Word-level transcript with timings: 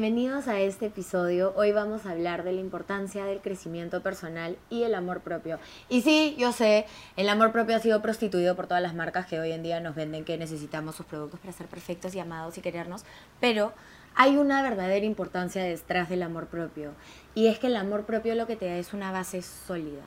Bienvenidos 0.00 0.48
a 0.48 0.58
este 0.58 0.86
episodio. 0.86 1.52
Hoy 1.56 1.72
vamos 1.72 2.06
a 2.06 2.12
hablar 2.12 2.42
de 2.42 2.54
la 2.54 2.60
importancia 2.62 3.26
del 3.26 3.42
crecimiento 3.42 4.02
personal 4.02 4.56
y 4.70 4.84
el 4.84 4.94
amor 4.94 5.20
propio. 5.20 5.58
Y 5.90 6.00
sí, 6.00 6.34
yo 6.38 6.52
sé, 6.52 6.86
el 7.18 7.28
amor 7.28 7.52
propio 7.52 7.76
ha 7.76 7.80
sido 7.80 8.00
prostituido 8.00 8.56
por 8.56 8.66
todas 8.66 8.82
las 8.82 8.94
marcas 8.94 9.26
que 9.26 9.38
hoy 9.38 9.52
en 9.52 9.62
día 9.62 9.78
nos 9.80 9.94
venden 9.94 10.24
que 10.24 10.38
necesitamos 10.38 10.96
sus 10.96 11.04
productos 11.04 11.38
para 11.40 11.52
ser 11.52 11.66
perfectos 11.66 12.14
y 12.14 12.18
amados 12.18 12.56
y 12.56 12.62
querernos, 12.62 13.04
pero 13.40 13.74
hay 14.14 14.38
una 14.38 14.62
verdadera 14.62 15.04
importancia 15.04 15.62
detrás 15.62 16.08
del 16.08 16.22
amor 16.22 16.46
propio. 16.46 16.92
Y 17.34 17.48
es 17.48 17.58
que 17.58 17.66
el 17.66 17.76
amor 17.76 18.06
propio 18.06 18.34
lo 18.34 18.46
que 18.46 18.56
te 18.56 18.68
da 18.68 18.76
es 18.76 18.94
una 18.94 19.12
base 19.12 19.42
sólida 19.42 20.00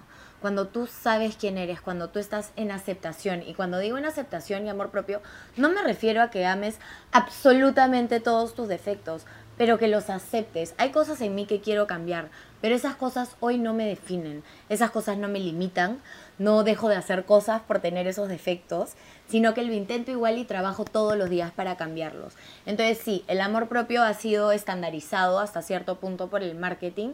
cuando 0.44 0.68
tú 0.68 0.88
sabes 0.88 1.38
quién 1.38 1.58
eres, 1.58 1.80
cuando 1.80 2.10
tú 2.10 2.20
estás 2.20 2.52
en 2.58 2.70
aceptación. 2.72 3.44
Y 3.44 3.54
cuando 3.54 3.80
digo 3.80 3.98
en 3.98 4.06
aceptación 4.06 4.66
y 4.66 4.70
amor 4.70 4.90
propio, 4.90 5.22
no 5.56 5.70
me 5.70 5.82
refiero 5.82 6.22
a 6.22 6.32
que 6.32 6.46
ames 6.46 6.80
absolutamente 7.14 8.20
todos 8.20 8.54
tus 8.54 8.68
defectos, 8.68 9.26
pero 9.58 9.78
que 9.78 9.88
los 9.88 10.10
aceptes. 10.10 10.74
Hay 10.78 10.92
cosas 10.92 11.22
en 11.22 11.36
mí 11.36 11.46
que 11.46 11.62
quiero 11.62 11.88
cambiar, 11.88 12.30
pero 12.62 12.76
esas 12.76 12.96
cosas 12.96 13.36
hoy 13.40 13.58
no 13.58 13.74
me 13.74 13.86
definen, 13.86 14.44
esas 14.70 14.92
cosas 14.92 15.18
no 15.18 15.28
me 15.28 15.40
limitan, 15.40 16.00
no 16.40 16.64
dejo 16.64 16.90
de 16.90 16.96
hacer 16.96 17.26
cosas 17.26 17.62
por 17.62 17.80
tener 17.80 18.08
esos 18.08 18.30
defectos, 18.30 18.94
sino 19.28 19.54
que 19.54 19.64
lo 19.64 19.74
intento 19.74 20.12
igual 20.12 20.38
y 20.38 20.46
trabajo 20.46 20.86
todos 20.86 21.18
los 21.18 21.30
días 21.30 21.52
para 21.52 21.78
cambiarlos. 21.78 22.34
Entonces 22.66 22.98
sí, 22.98 23.24
el 23.28 23.42
amor 23.42 23.68
propio 23.68 24.04
ha 24.04 24.14
sido 24.14 24.52
estandarizado 24.52 25.40
hasta 25.40 25.62
cierto 25.62 25.98
punto 26.00 26.28
por 26.28 26.44
el 26.44 26.56
marketing, 26.56 27.10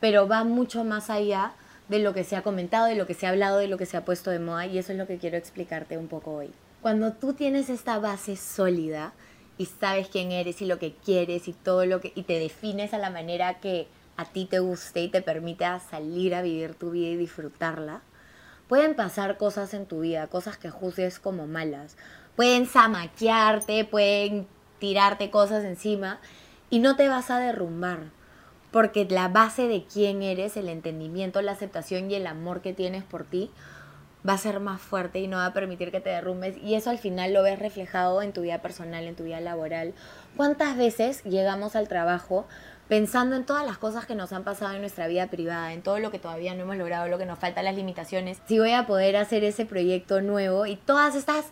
pero 0.00 0.28
va 0.28 0.44
mucho 0.44 0.84
más 0.84 1.10
allá 1.10 1.52
de 1.88 1.98
lo 1.98 2.14
que 2.14 2.24
se 2.24 2.36
ha 2.36 2.42
comentado, 2.42 2.86
de 2.86 2.94
lo 2.94 3.06
que 3.06 3.14
se 3.14 3.26
ha 3.26 3.30
hablado, 3.30 3.58
de 3.58 3.68
lo 3.68 3.78
que 3.78 3.86
se 3.86 3.96
ha 3.96 4.04
puesto 4.04 4.30
de 4.30 4.38
moda 4.38 4.66
y 4.66 4.78
eso 4.78 4.92
es 4.92 4.98
lo 4.98 5.06
que 5.06 5.18
quiero 5.18 5.36
explicarte 5.36 5.98
un 5.98 6.08
poco 6.08 6.32
hoy. 6.32 6.50
Cuando 6.80 7.12
tú 7.12 7.34
tienes 7.34 7.68
esta 7.68 7.98
base 7.98 8.34
sólida 8.36 9.12
y 9.58 9.66
sabes 9.66 10.08
quién 10.08 10.32
eres 10.32 10.62
y 10.62 10.66
lo 10.66 10.78
que 10.78 10.94
quieres 10.94 11.48
y 11.48 11.52
todo 11.52 11.84
lo 11.86 12.00
que 12.00 12.12
y 12.14 12.22
te 12.22 12.38
defines 12.38 12.94
a 12.94 12.98
la 12.98 13.10
manera 13.10 13.60
que 13.60 13.86
a 14.16 14.24
ti 14.24 14.46
te 14.46 14.58
guste 14.58 15.00
y 15.02 15.08
te 15.08 15.22
permite 15.22 15.64
salir 15.90 16.34
a 16.34 16.42
vivir 16.42 16.74
tu 16.74 16.90
vida 16.90 17.08
y 17.08 17.16
disfrutarla, 17.16 18.02
pueden 18.68 18.94
pasar 18.94 19.36
cosas 19.38 19.74
en 19.74 19.86
tu 19.86 20.00
vida, 20.00 20.26
cosas 20.26 20.58
que 20.58 20.70
juzgues 20.70 21.18
como 21.18 21.46
malas. 21.46 21.96
Pueden 22.36 22.66
zamaquearte, 22.66 23.84
pueden 23.84 24.46
tirarte 24.78 25.30
cosas 25.30 25.64
encima 25.64 26.20
y 26.70 26.78
no 26.78 26.96
te 26.96 27.08
vas 27.08 27.30
a 27.30 27.38
derrumbar 27.38 28.10
porque 28.70 29.04
la 29.04 29.28
base 29.28 29.68
de 29.68 29.84
quién 29.84 30.22
eres, 30.22 30.56
el 30.56 30.68
entendimiento, 30.68 31.42
la 31.42 31.52
aceptación 31.52 32.10
y 32.10 32.14
el 32.14 32.26
amor 32.26 32.62
que 32.62 32.72
tienes 32.72 33.04
por 33.04 33.24
ti 33.24 33.50
va 34.28 34.34
a 34.34 34.38
ser 34.38 34.60
más 34.60 34.80
fuerte 34.80 35.18
y 35.18 35.26
no 35.26 35.38
va 35.38 35.46
a 35.46 35.52
permitir 35.52 35.90
que 35.90 36.00
te 36.00 36.10
derrumbes 36.10 36.56
y 36.58 36.74
eso 36.74 36.90
al 36.90 36.98
final 36.98 37.32
lo 37.32 37.42
ves 37.42 37.58
reflejado 37.58 38.22
en 38.22 38.32
tu 38.32 38.42
vida 38.42 38.62
personal, 38.62 39.04
en 39.04 39.16
tu 39.16 39.24
vida 39.24 39.40
laboral. 39.40 39.94
¿Cuántas 40.36 40.76
veces 40.76 41.22
llegamos 41.24 41.74
al 41.76 41.88
trabajo 41.88 42.46
pensando 42.88 43.36
en 43.36 43.46
todas 43.46 43.64
las 43.64 43.78
cosas 43.78 44.06
que 44.06 44.14
nos 44.14 44.32
han 44.32 44.44
pasado 44.44 44.74
en 44.74 44.80
nuestra 44.80 45.06
vida 45.06 45.28
privada, 45.28 45.72
en 45.72 45.82
todo 45.82 45.98
lo 45.98 46.10
que 46.10 46.18
todavía 46.18 46.54
no 46.54 46.62
hemos 46.62 46.76
logrado, 46.76 47.08
lo 47.08 47.18
que 47.18 47.26
nos 47.26 47.38
falta, 47.38 47.62
las 47.62 47.76
limitaciones, 47.76 48.38
si 48.46 48.58
voy 48.58 48.72
a 48.72 48.86
poder 48.86 49.16
hacer 49.16 49.44
ese 49.44 49.64
proyecto 49.64 50.20
nuevo 50.20 50.66
y 50.66 50.76
todas 50.76 51.14
estas 51.14 51.46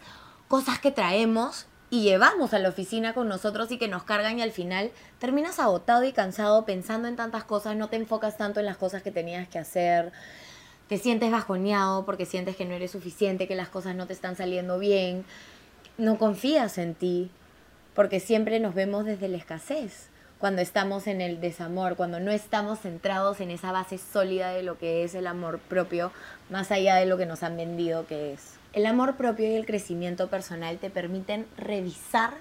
cosas 0.48 0.78
que 0.80 0.90
traemos 0.90 1.66
y 1.88 2.02
llevamos 2.02 2.54
a 2.54 2.58
la 2.58 2.68
oficina 2.68 3.14
con 3.14 3.28
nosotros 3.28 3.70
y 3.72 3.78
que 3.78 3.88
nos 3.88 4.04
cargan 4.04 4.38
y 4.38 4.42
al 4.42 4.52
final 4.52 4.92
terminas 5.18 5.58
agotado 5.58 6.04
y 6.04 6.12
cansado 6.12 6.64
pensando 6.64 7.08
en 7.08 7.16
tantas 7.16 7.44
cosas, 7.44 7.74
no 7.74 7.88
te 7.88 7.96
enfocas 7.96 8.36
tanto 8.36 8.60
en 8.60 8.66
las 8.66 8.76
cosas 8.76 9.02
que 9.02 9.10
tenías 9.10 9.48
que 9.48 9.58
hacer, 9.58 10.12
te 10.90 10.98
sientes 10.98 11.30
bajoneado 11.30 12.04
porque 12.04 12.26
sientes 12.26 12.56
que 12.56 12.64
no 12.64 12.74
eres 12.74 12.90
suficiente, 12.90 13.46
que 13.46 13.54
las 13.54 13.68
cosas 13.68 13.94
no 13.94 14.08
te 14.08 14.12
están 14.12 14.34
saliendo 14.34 14.76
bien, 14.80 15.24
no 15.98 16.18
confías 16.18 16.78
en 16.78 16.96
ti, 16.96 17.30
porque 17.94 18.18
siempre 18.18 18.58
nos 18.58 18.74
vemos 18.74 19.04
desde 19.04 19.28
la 19.28 19.36
escasez, 19.36 20.08
cuando 20.40 20.62
estamos 20.62 21.06
en 21.06 21.20
el 21.20 21.40
desamor, 21.40 21.94
cuando 21.94 22.18
no 22.18 22.32
estamos 22.32 22.80
centrados 22.80 23.40
en 23.40 23.52
esa 23.52 23.70
base 23.70 23.98
sólida 23.98 24.50
de 24.50 24.64
lo 24.64 24.78
que 24.78 25.04
es 25.04 25.14
el 25.14 25.28
amor 25.28 25.60
propio, 25.60 26.10
más 26.50 26.72
allá 26.72 26.96
de 26.96 27.06
lo 27.06 27.16
que 27.16 27.26
nos 27.26 27.44
han 27.44 27.56
vendido 27.56 28.04
que 28.08 28.32
es. 28.32 28.54
El 28.72 28.84
amor 28.84 29.14
propio 29.14 29.46
y 29.46 29.54
el 29.54 29.66
crecimiento 29.66 30.26
personal 30.26 30.78
te 30.78 30.90
permiten 30.90 31.46
revisar 31.56 32.34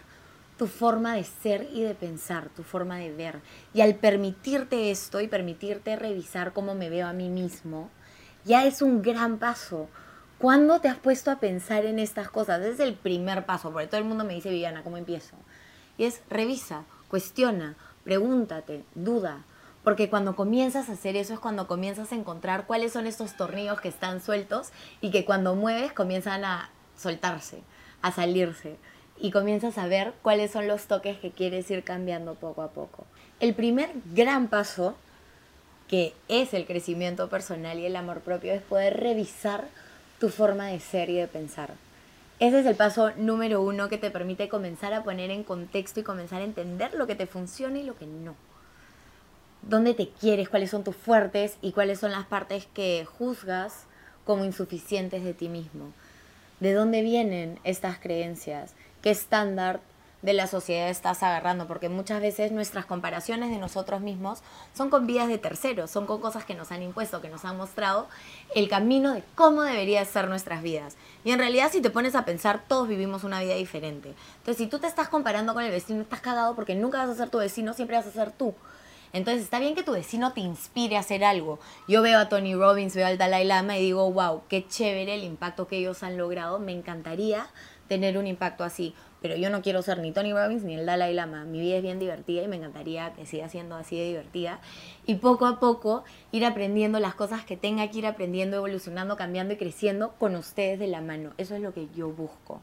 tu 0.57 0.65
forma 0.65 1.13
de 1.13 1.23
ser 1.23 1.67
y 1.71 1.83
de 1.83 1.93
pensar, 1.93 2.49
tu 2.49 2.63
forma 2.63 2.97
de 2.97 3.11
ver. 3.11 3.35
Y 3.75 3.81
al 3.81 3.93
permitirte 3.93 4.89
esto 4.89 5.21
y 5.21 5.27
permitirte 5.27 5.95
revisar 5.95 6.51
cómo 6.51 6.73
me 6.73 6.89
veo 6.89 7.05
a 7.05 7.13
mí 7.13 7.29
mismo, 7.29 7.91
ya 8.49 8.65
es 8.65 8.81
un 8.81 9.03
gran 9.03 9.37
paso. 9.37 9.87
¿Cuándo 10.39 10.81
te 10.81 10.87
has 10.87 10.97
puesto 10.97 11.29
a 11.29 11.39
pensar 11.39 11.85
en 11.85 11.99
estas 11.99 12.29
cosas? 12.29 12.61
es 12.61 12.79
el 12.79 12.95
primer 12.95 13.45
paso, 13.45 13.71
porque 13.71 13.85
todo 13.85 13.99
el 13.99 14.07
mundo 14.07 14.23
me 14.23 14.33
dice, 14.33 14.49
Viviana, 14.49 14.83
¿cómo 14.83 14.97
empiezo? 14.97 15.35
Y 15.99 16.05
es 16.05 16.21
revisa, 16.31 16.85
cuestiona, 17.09 17.75
pregúntate, 18.03 18.83
duda, 18.95 19.43
porque 19.83 20.09
cuando 20.09 20.35
comienzas 20.35 20.89
a 20.89 20.93
hacer 20.93 21.15
eso 21.15 21.35
es 21.35 21.39
cuando 21.39 21.67
comienzas 21.67 22.11
a 22.11 22.15
encontrar 22.15 22.65
cuáles 22.65 22.91
son 22.93 23.05
estos 23.05 23.37
tornillos 23.37 23.81
que 23.81 23.89
están 23.89 24.19
sueltos 24.19 24.69
y 24.99 25.11
que 25.11 25.25
cuando 25.25 25.53
mueves 25.53 25.93
comienzan 25.93 26.43
a 26.43 26.71
soltarse, 26.97 27.61
a 28.01 28.11
salirse. 28.11 28.77
Y 29.19 29.29
comienzas 29.29 29.77
a 29.77 29.85
ver 29.85 30.13
cuáles 30.23 30.49
son 30.49 30.67
los 30.67 30.87
toques 30.87 31.19
que 31.19 31.29
quieres 31.29 31.69
ir 31.69 31.83
cambiando 31.83 32.33
poco 32.33 32.63
a 32.63 32.71
poco. 32.71 33.05
El 33.39 33.53
primer 33.53 33.91
gran 34.15 34.47
paso, 34.47 34.95
que 35.89 36.13
es 36.27 36.53
el 36.53 36.65
crecimiento 36.65 37.29
personal 37.29 37.79
y 37.79 37.85
el 37.85 37.95
amor 37.95 38.21
propio, 38.21 38.53
es 38.53 38.61
poder 38.61 38.99
revisar 38.99 39.65
tu 40.19 40.29
forma 40.29 40.67
de 40.67 40.79
ser 40.79 41.09
y 41.09 41.15
de 41.15 41.27
pensar. 41.27 41.73
Ese 42.39 42.59
es 42.59 42.65
el 42.65 42.75
paso 42.75 43.11
número 43.17 43.61
uno 43.61 43.89
que 43.89 43.97
te 43.97 44.11
permite 44.11 44.47
comenzar 44.47 44.93
a 44.93 45.03
poner 45.03 45.31
en 45.31 45.43
contexto 45.43 45.99
y 45.99 46.03
comenzar 46.03 46.41
a 46.41 46.45
entender 46.45 46.93
lo 46.93 47.07
que 47.07 47.15
te 47.15 47.27
funciona 47.27 47.79
y 47.79 47.83
lo 47.83 47.97
que 47.97 48.05
no 48.05 48.35
dónde 49.61 49.93
te 49.93 50.09
quieres, 50.09 50.49
cuáles 50.49 50.71
son 50.71 50.83
tus 50.83 50.95
fuertes 50.95 51.57
y 51.61 51.71
cuáles 51.71 51.99
son 51.99 52.11
las 52.11 52.25
partes 52.25 52.67
que 52.73 53.05
juzgas 53.05 53.85
como 54.25 54.45
insuficientes 54.45 55.23
de 55.23 55.33
ti 55.33 55.49
mismo. 55.49 55.91
¿De 56.59 56.73
dónde 56.73 57.01
vienen 57.01 57.59
estas 57.63 57.99
creencias? 57.99 58.73
¿Qué 59.01 59.11
estándar 59.11 59.79
de 60.21 60.33
la 60.33 60.47
sociedad 60.47 60.89
estás 60.89 61.23
agarrando? 61.23 61.67
Porque 61.67 61.89
muchas 61.89 62.21
veces 62.21 62.51
nuestras 62.51 62.85
comparaciones 62.85 63.49
de 63.49 63.57
nosotros 63.57 64.01
mismos 64.01 64.39
son 64.73 64.89
con 64.89 65.07
vidas 65.07 65.27
de 65.27 65.37
terceros, 65.37 65.91
son 65.91 66.05
con 66.05 66.21
cosas 66.21 66.45
que 66.45 66.55
nos 66.55 66.71
han 66.71 66.83
impuesto, 66.83 67.21
que 67.21 67.29
nos 67.29 67.45
han 67.45 67.57
mostrado 67.57 68.07
el 68.55 68.69
camino 68.69 69.13
de 69.13 69.23
cómo 69.35 69.61
deberían 69.61 70.05
ser 70.05 70.27
nuestras 70.27 70.61
vidas. 70.61 70.95
Y 71.23 71.31
en 71.31 71.39
realidad 71.39 71.71
si 71.71 71.81
te 71.81 71.89
pones 71.89 72.15
a 72.15 72.25
pensar, 72.25 72.63
todos 72.67 72.87
vivimos 72.87 73.23
una 73.23 73.41
vida 73.41 73.55
diferente. 73.55 74.13
Entonces 74.39 74.57
si 74.57 74.67
tú 74.67 74.79
te 74.79 74.87
estás 74.87 75.09
comparando 75.09 75.53
con 75.53 75.63
el 75.63 75.71
vecino, 75.71 76.01
estás 76.01 76.21
cagado 76.21 76.55
porque 76.55 76.75
nunca 76.75 76.99
vas 76.99 77.09
a 77.09 77.15
ser 77.15 77.29
tu 77.29 77.37
vecino, 77.37 77.73
siempre 77.73 77.97
vas 77.97 78.07
a 78.07 78.11
ser 78.11 78.31
tú. 78.31 78.53
Entonces 79.11 79.43
está 79.43 79.59
bien 79.59 79.75
que 79.75 79.83
tu 79.83 79.93
vecino 79.93 80.33
te 80.33 80.41
inspire 80.41 80.97
a 80.97 80.99
hacer 80.99 81.23
algo. 81.23 81.59
Yo 81.87 82.01
veo 82.01 82.19
a 82.19 82.29
Tony 82.29 82.53
Robbins, 82.53 82.95
veo 82.95 83.07
al 83.07 83.17
Dalai 83.17 83.45
Lama 83.45 83.77
y 83.77 83.83
digo, 83.83 84.11
wow, 84.11 84.43
qué 84.47 84.67
chévere 84.67 85.15
el 85.15 85.23
impacto 85.23 85.67
que 85.67 85.77
ellos 85.77 86.03
han 86.03 86.17
logrado. 86.17 86.59
Me 86.59 86.71
encantaría 86.71 87.47
tener 87.87 88.17
un 88.17 88.27
impacto 88.27 88.63
así. 88.63 88.93
Pero 89.21 89.35
yo 89.35 89.49
no 89.49 89.61
quiero 89.61 89.81
ser 89.81 89.99
ni 89.99 90.11
Tony 90.11 90.33
Robbins 90.33 90.63
ni 90.63 90.75
el 90.75 90.85
Dalai 90.85 91.13
Lama. 91.13 91.43
Mi 91.43 91.59
vida 91.59 91.77
es 91.77 91.83
bien 91.83 91.99
divertida 91.99 92.43
y 92.43 92.47
me 92.47 92.55
encantaría 92.55 93.13
que 93.13 93.25
siga 93.25 93.49
siendo 93.49 93.75
así 93.75 93.97
de 93.97 94.05
divertida. 94.05 94.59
Y 95.05 95.15
poco 95.15 95.45
a 95.45 95.59
poco 95.59 96.03
ir 96.31 96.45
aprendiendo 96.45 96.99
las 96.99 97.15
cosas 97.15 97.43
que 97.43 97.57
tenga 97.57 97.89
que 97.89 97.99
ir 97.99 98.07
aprendiendo, 98.07 98.57
evolucionando, 98.57 99.17
cambiando 99.17 99.53
y 99.53 99.57
creciendo 99.57 100.13
con 100.17 100.35
ustedes 100.35 100.79
de 100.79 100.87
la 100.87 101.01
mano. 101.01 101.31
Eso 101.37 101.55
es 101.55 101.61
lo 101.61 101.73
que 101.73 101.89
yo 101.93 102.09
busco. 102.09 102.61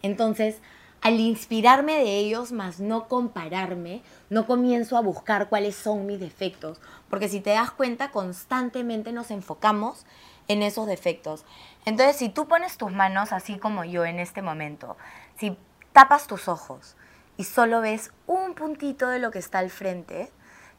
Entonces, 0.00 0.60
al 1.02 1.18
inspirarme 1.18 1.98
de 1.98 2.18
ellos, 2.18 2.52
más 2.52 2.78
no 2.78 3.08
compararme, 3.08 4.02
no 4.30 4.46
comienzo 4.46 4.96
a 4.96 5.00
buscar 5.00 5.48
cuáles 5.48 5.74
son 5.74 6.06
mis 6.06 6.20
defectos, 6.20 6.80
porque 7.10 7.28
si 7.28 7.40
te 7.40 7.50
das 7.50 7.72
cuenta, 7.72 8.12
constantemente 8.12 9.12
nos 9.12 9.32
enfocamos 9.32 10.06
en 10.46 10.62
esos 10.62 10.86
defectos. 10.86 11.44
Entonces, 11.84 12.16
si 12.16 12.28
tú 12.28 12.46
pones 12.46 12.76
tus 12.76 12.92
manos 12.92 13.32
así 13.32 13.58
como 13.58 13.84
yo 13.84 14.04
en 14.04 14.20
este 14.20 14.42
momento, 14.42 14.96
si 15.36 15.56
tapas 15.92 16.26
tus 16.26 16.48
ojos 16.48 16.96
y 17.36 17.44
solo 17.44 17.80
ves 17.80 18.12
un 18.26 18.54
puntito 18.54 19.08
de 19.08 19.18
lo 19.18 19.30
que 19.30 19.38
está 19.38 19.58
al 19.58 19.70
frente, 19.70 20.30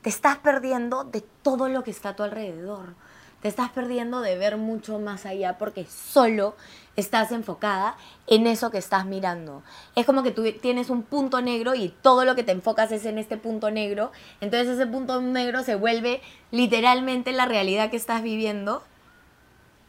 te 0.02 0.10
estás 0.10 0.38
perdiendo 0.38 1.04
de 1.04 1.22
todo 1.42 1.70
lo 1.70 1.84
que 1.84 1.92
está 1.92 2.10
a 2.10 2.16
tu 2.16 2.24
alrededor. 2.24 2.96
Te 3.42 3.50
estás 3.50 3.72
perdiendo 3.72 4.22
de 4.22 4.38
ver 4.38 4.56
mucho 4.56 5.00
más 5.00 5.26
allá 5.26 5.58
porque 5.58 5.86
solo 5.86 6.56
estás 6.96 7.34
enfocada 7.34 7.98
en 8.28 8.48
eso 8.48 8.72
que 8.72 8.78
estás 8.78 9.06
mirando. 9.06 9.64
Es 9.98 10.06
como 10.06 10.24
que 10.24 10.32
tú 10.32 10.50
tienes 10.62 10.90
un 10.90 11.04
punto 11.04 11.42
negro 11.42 11.76
y 11.76 11.90
todo 11.90 12.24
lo 12.24 12.36
que 12.36 12.44
te 12.44 12.54
enfocas 12.54 12.94
es 12.94 13.06
en 13.06 13.18
este 13.18 13.36
punto 13.36 13.70
negro. 13.70 14.14
Entonces 14.40 14.70
ese 14.70 14.88
punto 14.88 15.22
negro 15.22 15.62
se 15.64 15.76
vuelve 15.76 16.22
literalmente 16.52 17.34
la 17.34 17.46
realidad 17.46 17.90
que 17.90 17.98
estás 17.98 18.24
viviendo. 18.24 18.82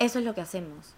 Eso 0.01 0.19
es 0.19 0.25
lo 0.25 0.35
que 0.35 0.41
hacemos. 0.41 0.97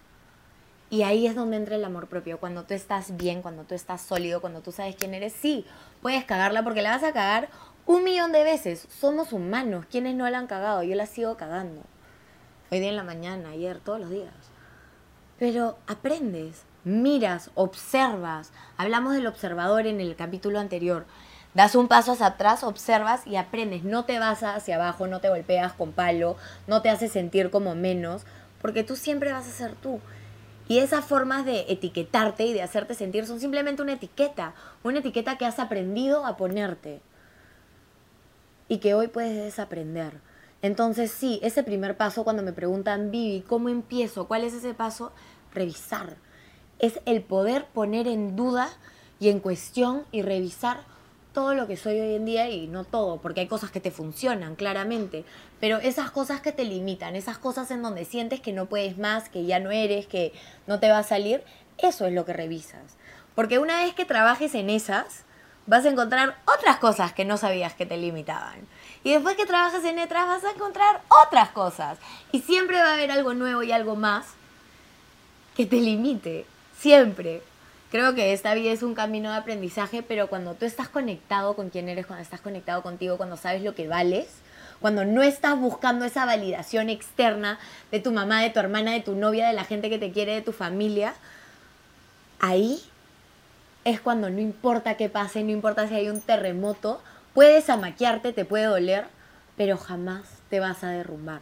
Y 0.89 1.03
ahí 1.03 1.27
es 1.27 1.35
donde 1.35 1.57
entra 1.57 1.75
el 1.75 1.83
amor 1.83 2.07
propio. 2.07 2.39
Cuando 2.39 2.63
tú 2.63 2.73
estás 2.73 3.17
bien, 3.17 3.41
cuando 3.41 3.63
tú 3.63 3.75
estás 3.75 4.01
sólido, 4.01 4.41
cuando 4.41 4.61
tú 4.61 4.71
sabes 4.71 4.95
quién 4.95 5.13
eres, 5.13 5.33
sí, 5.33 5.65
puedes 6.01 6.23
cagarla 6.23 6.63
porque 6.63 6.81
la 6.81 6.91
vas 6.91 7.03
a 7.03 7.13
cagar 7.13 7.49
un 7.85 8.03
millón 8.03 8.31
de 8.31 8.43
veces. 8.43 8.87
Somos 8.89 9.33
humanos. 9.33 9.85
¿Quiénes 9.89 10.15
no 10.15 10.29
la 10.29 10.37
han 10.37 10.47
cagado? 10.47 10.83
Yo 10.83 10.95
la 10.95 11.05
sigo 11.05 11.35
cagando 11.35 11.81
hoy 12.71 12.79
día 12.79 12.89
en 12.89 12.95
la 12.95 13.03
mañana, 13.03 13.49
ayer, 13.49 13.79
todos 13.79 13.99
los 13.99 14.09
días. 14.09 14.33
Pero 15.39 15.77
aprendes, 15.87 16.63
miras, 16.83 17.51
observas. 17.55 18.51
Hablamos 18.77 19.13
del 19.13 19.27
observador 19.27 19.87
en 19.87 20.01
el 20.01 20.15
capítulo 20.15 20.59
anterior. 20.59 21.05
Das 21.53 21.75
un 21.75 21.87
paso 21.87 22.13
hacia 22.13 22.27
atrás, 22.27 22.63
observas 22.63 23.25
y 23.25 23.35
aprendes. 23.35 23.83
No 23.83 24.05
te 24.05 24.19
vas 24.19 24.43
hacia 24.43 24.75
abajo, 24.75 25.07
no 25.07 25.21
te 25.21 25.29
golpeas 25.29 25.73
con 25.73 25.91
palo, 25.91 26.35
no 26.67 26.81
te 26.81 26.89
haces 26.89 27.11
sentir 27.11 27.49
como 27.49 27.73
menos, 27.73 28.23
porque 28.61 28.83
tú 28.83 28.95
siempre 28.95 29.31
vas 29.31 29.47
a 29.47 29.51
ser 29.51 29.73
tú. 29.75 29.99
Y 30.67 30.79
esas 30.79 31.05
formas 31.05 31.45
de 31.45 31.65
etiquetarte 31.69 32.45
y 32.45 32.53
de 32.53 32.61
hacerte 32.61 32.93
sentir 32.93 33.25
son 33.25 33.39
simplemente 33.39 33.81
una 33.81 33.93
etiqueta, 33.93 34.53
una 34.83 34.99
etiqueta 34.99 35.37
que 35.37 35.45
has 35.45 35.59
aprendido 35.59 36.25
a 36.25 36.35
ponerte 36.35 37.01
y 38.67 38.79
que 38.79 38.93
hoy 38.93 39.07
puedes 39.07 39.35
desaprender. 39.35 40.19
Entonces 40.61 41.11
sí, 41.11 41.39
ese 41.41 41.63
primer 41.63 41.95
paso 41.95 42.23
cuando 42.23 42.43
me 42.43 42.51
preguntan, 42.51 43.11
Vivi, 43.11 43.41
¿cómo 43.41 43.69
empiezo? 43.69 44.27
¿Cuál 44.27 44.43
es 44.43 44.53
ese 44.53 44.73
paso? 44.73 45.13
Revisar. 45.53 46.17
Es 46.79 46.99
el 47.05 47.21
poder 47.21 47.65
poner 47.73 48.07
en 48.07 48.35
duda 48.35 48.69
y 49.19 49.29
en 49.29 49.39
cuestión 49.39 50.03
y 50.11 50.21
revisar 50.21 50.81
todo 51.37 51.53
lo 51.53 51.67
que 51.67 51.77
soy 51.77 51.99
hoy 51.99 52.15
en 52.15 52.25
día 52.25 52.49
y 52.49 52.65
no 52.65 52.83
todo, 52.83 53.21
porque 53.21 53.41
hay 53.41 53.47
cosas 53.47 53.69
que 53.69 53.79
te 53.79 53.91
funcionan, 53.91 54.55
claramente, 54.55 55.23
pero 55.59 55.77
esas 55.77 56.09
cosas 56.09 56.41
que 56.41 56.51
te 56.51 56.65
limitan, 56.65 57.15
esas 57.15 57.37
cosas 57.37 57.69
en 57.69 57.83
donde 57.83 58.05
sientes 58.05 58.41
que 58.41 58.53
no 58.53 58.65
puedes 58.65 58.97
más, 58.97 59.29
que 59.29 59.45
ya 59.45 59.59
no 59.59 59.69
eres, 59.69 60.07
que 60.07 60.33
no 60.65 60.79
te 60.79 60.89
va 60.89 60.97
a 60.97 61.03
salir, 61.03 61.43
eso 61.77 62.07
es 62.07 62.13
lo 62.13 62.25
que 62.25 62.33
revisas. 62.33 62.97
Porque 63.35 63.59
una 63.59 63.83
vez 63.83 63.93
que 63.93 64.03
trabajes 64.03 64.55
en 64.55 64.71
esas, 64.71 65.25
vas 65.67 65.85
a 65.85 65.89
encontrar 65.89 66.39
otras 66.57 66.77
cosas 66.77 67.13
que 67.13 67.23
no 67.23 67.37
sabías 67.37 67.75
que 67.75 67.85
te 67.85 67.97
limitaban. 67.97 68.67
Y 69.03 69.11
después 69.11 69.35
que 69.35 69.45
trabajes 69.45 69.85
en 69.85 69.99
otras, 69.99 70.27
vas 70.27 70.43
a 70.43 70.53
encontrar 70.53 71.03
otras 71.23 71.49
cosas. 71.49 71.99
Y 72.31 72.39
siempre 72.39 72.79
va 72.79 72.89
a 72.89 72.93
haber 72.95 73.11
algo 73.11 73.35
nuevo 73.35 73.61
y 73.61 73.71
algo 73.71 73.95
más 73.95 74.25
que 75.55 75.67
te 75.67 75.75
limite. 75.75 76.47
Siempre. 76.79 77.43
Creo 77.89 78.13
que 78.15 78.33
esta 78.33 78.53
vida 78.53 78.71
es 78.71 78.83
un 78.83 78.95
camino 78.95 79.31
de 79.31 79.37
aprendizaje, 79.37 80.03
pero 80.03 80.27
cuando 80.27 80.55
tú 80.55 80.65
estás 80.65 80.89
conectado 80.89 81.55
con 81.55 81.69
quién 81.69 81.87
eres, 81.87 82.05
cuando 82.05 82.21
estás 82.21 82.41
conectado 82.41 82.81
contigo, 82.83 83.15
cuando 83.15 83.37
sabes 83.37 83.61
lo 83.61 83.75
que 83.75 83.87
vales, 83.87 84.27
cuando 84.81 85.05
no 85.05 85.23
estás 85.23 85.57
buscando 85.57 86.03
esa 86.05 86.25
validación 86.25 86.89
externa 86.89 87.59
de 87.91 87.99
tu 87.99 88.11
mamá, 88.11 88.41
de 88.41 88.49
tu 88.49 88.59
hermana, 88.59 88.91
de 88.91 88.99
tu 88.99 89.15
novia, 89.15 89.47
de 89.47 89.53
la 89.53 89.63
gente 89.63 89.89
que 89.89 89.97
te 89.97 90.11
quiere, 90.11 90.35
de 90.35 90.41
tu 90.41 90.51
familia, 90.51 91.15
ahí 92.39 92.81
es 93.85 94.01
cuando 94.01 94.29
no 94.29 94.41
importa 94.41 94.97
qué 94.97 95.07
pase, 95.07 95.43
no 95.43 95.51
importa 95.51 95.87
si 95.87 95.95
hay 95.95 96.09
un 96.09 96.19
terremoto, 96.19 97.01
puedes 97.33 97.69
amaquearte, 97.69 98.33
te 98.33 98.43
puede 98.43 98.65
doler, 98.65 99.05
pero 99.55 99.77
jamás 99.77 100.25
te 100.49 100.59
vas 100.59 100.83
a 100.83 100.89
derrumbar, 100.89 101.39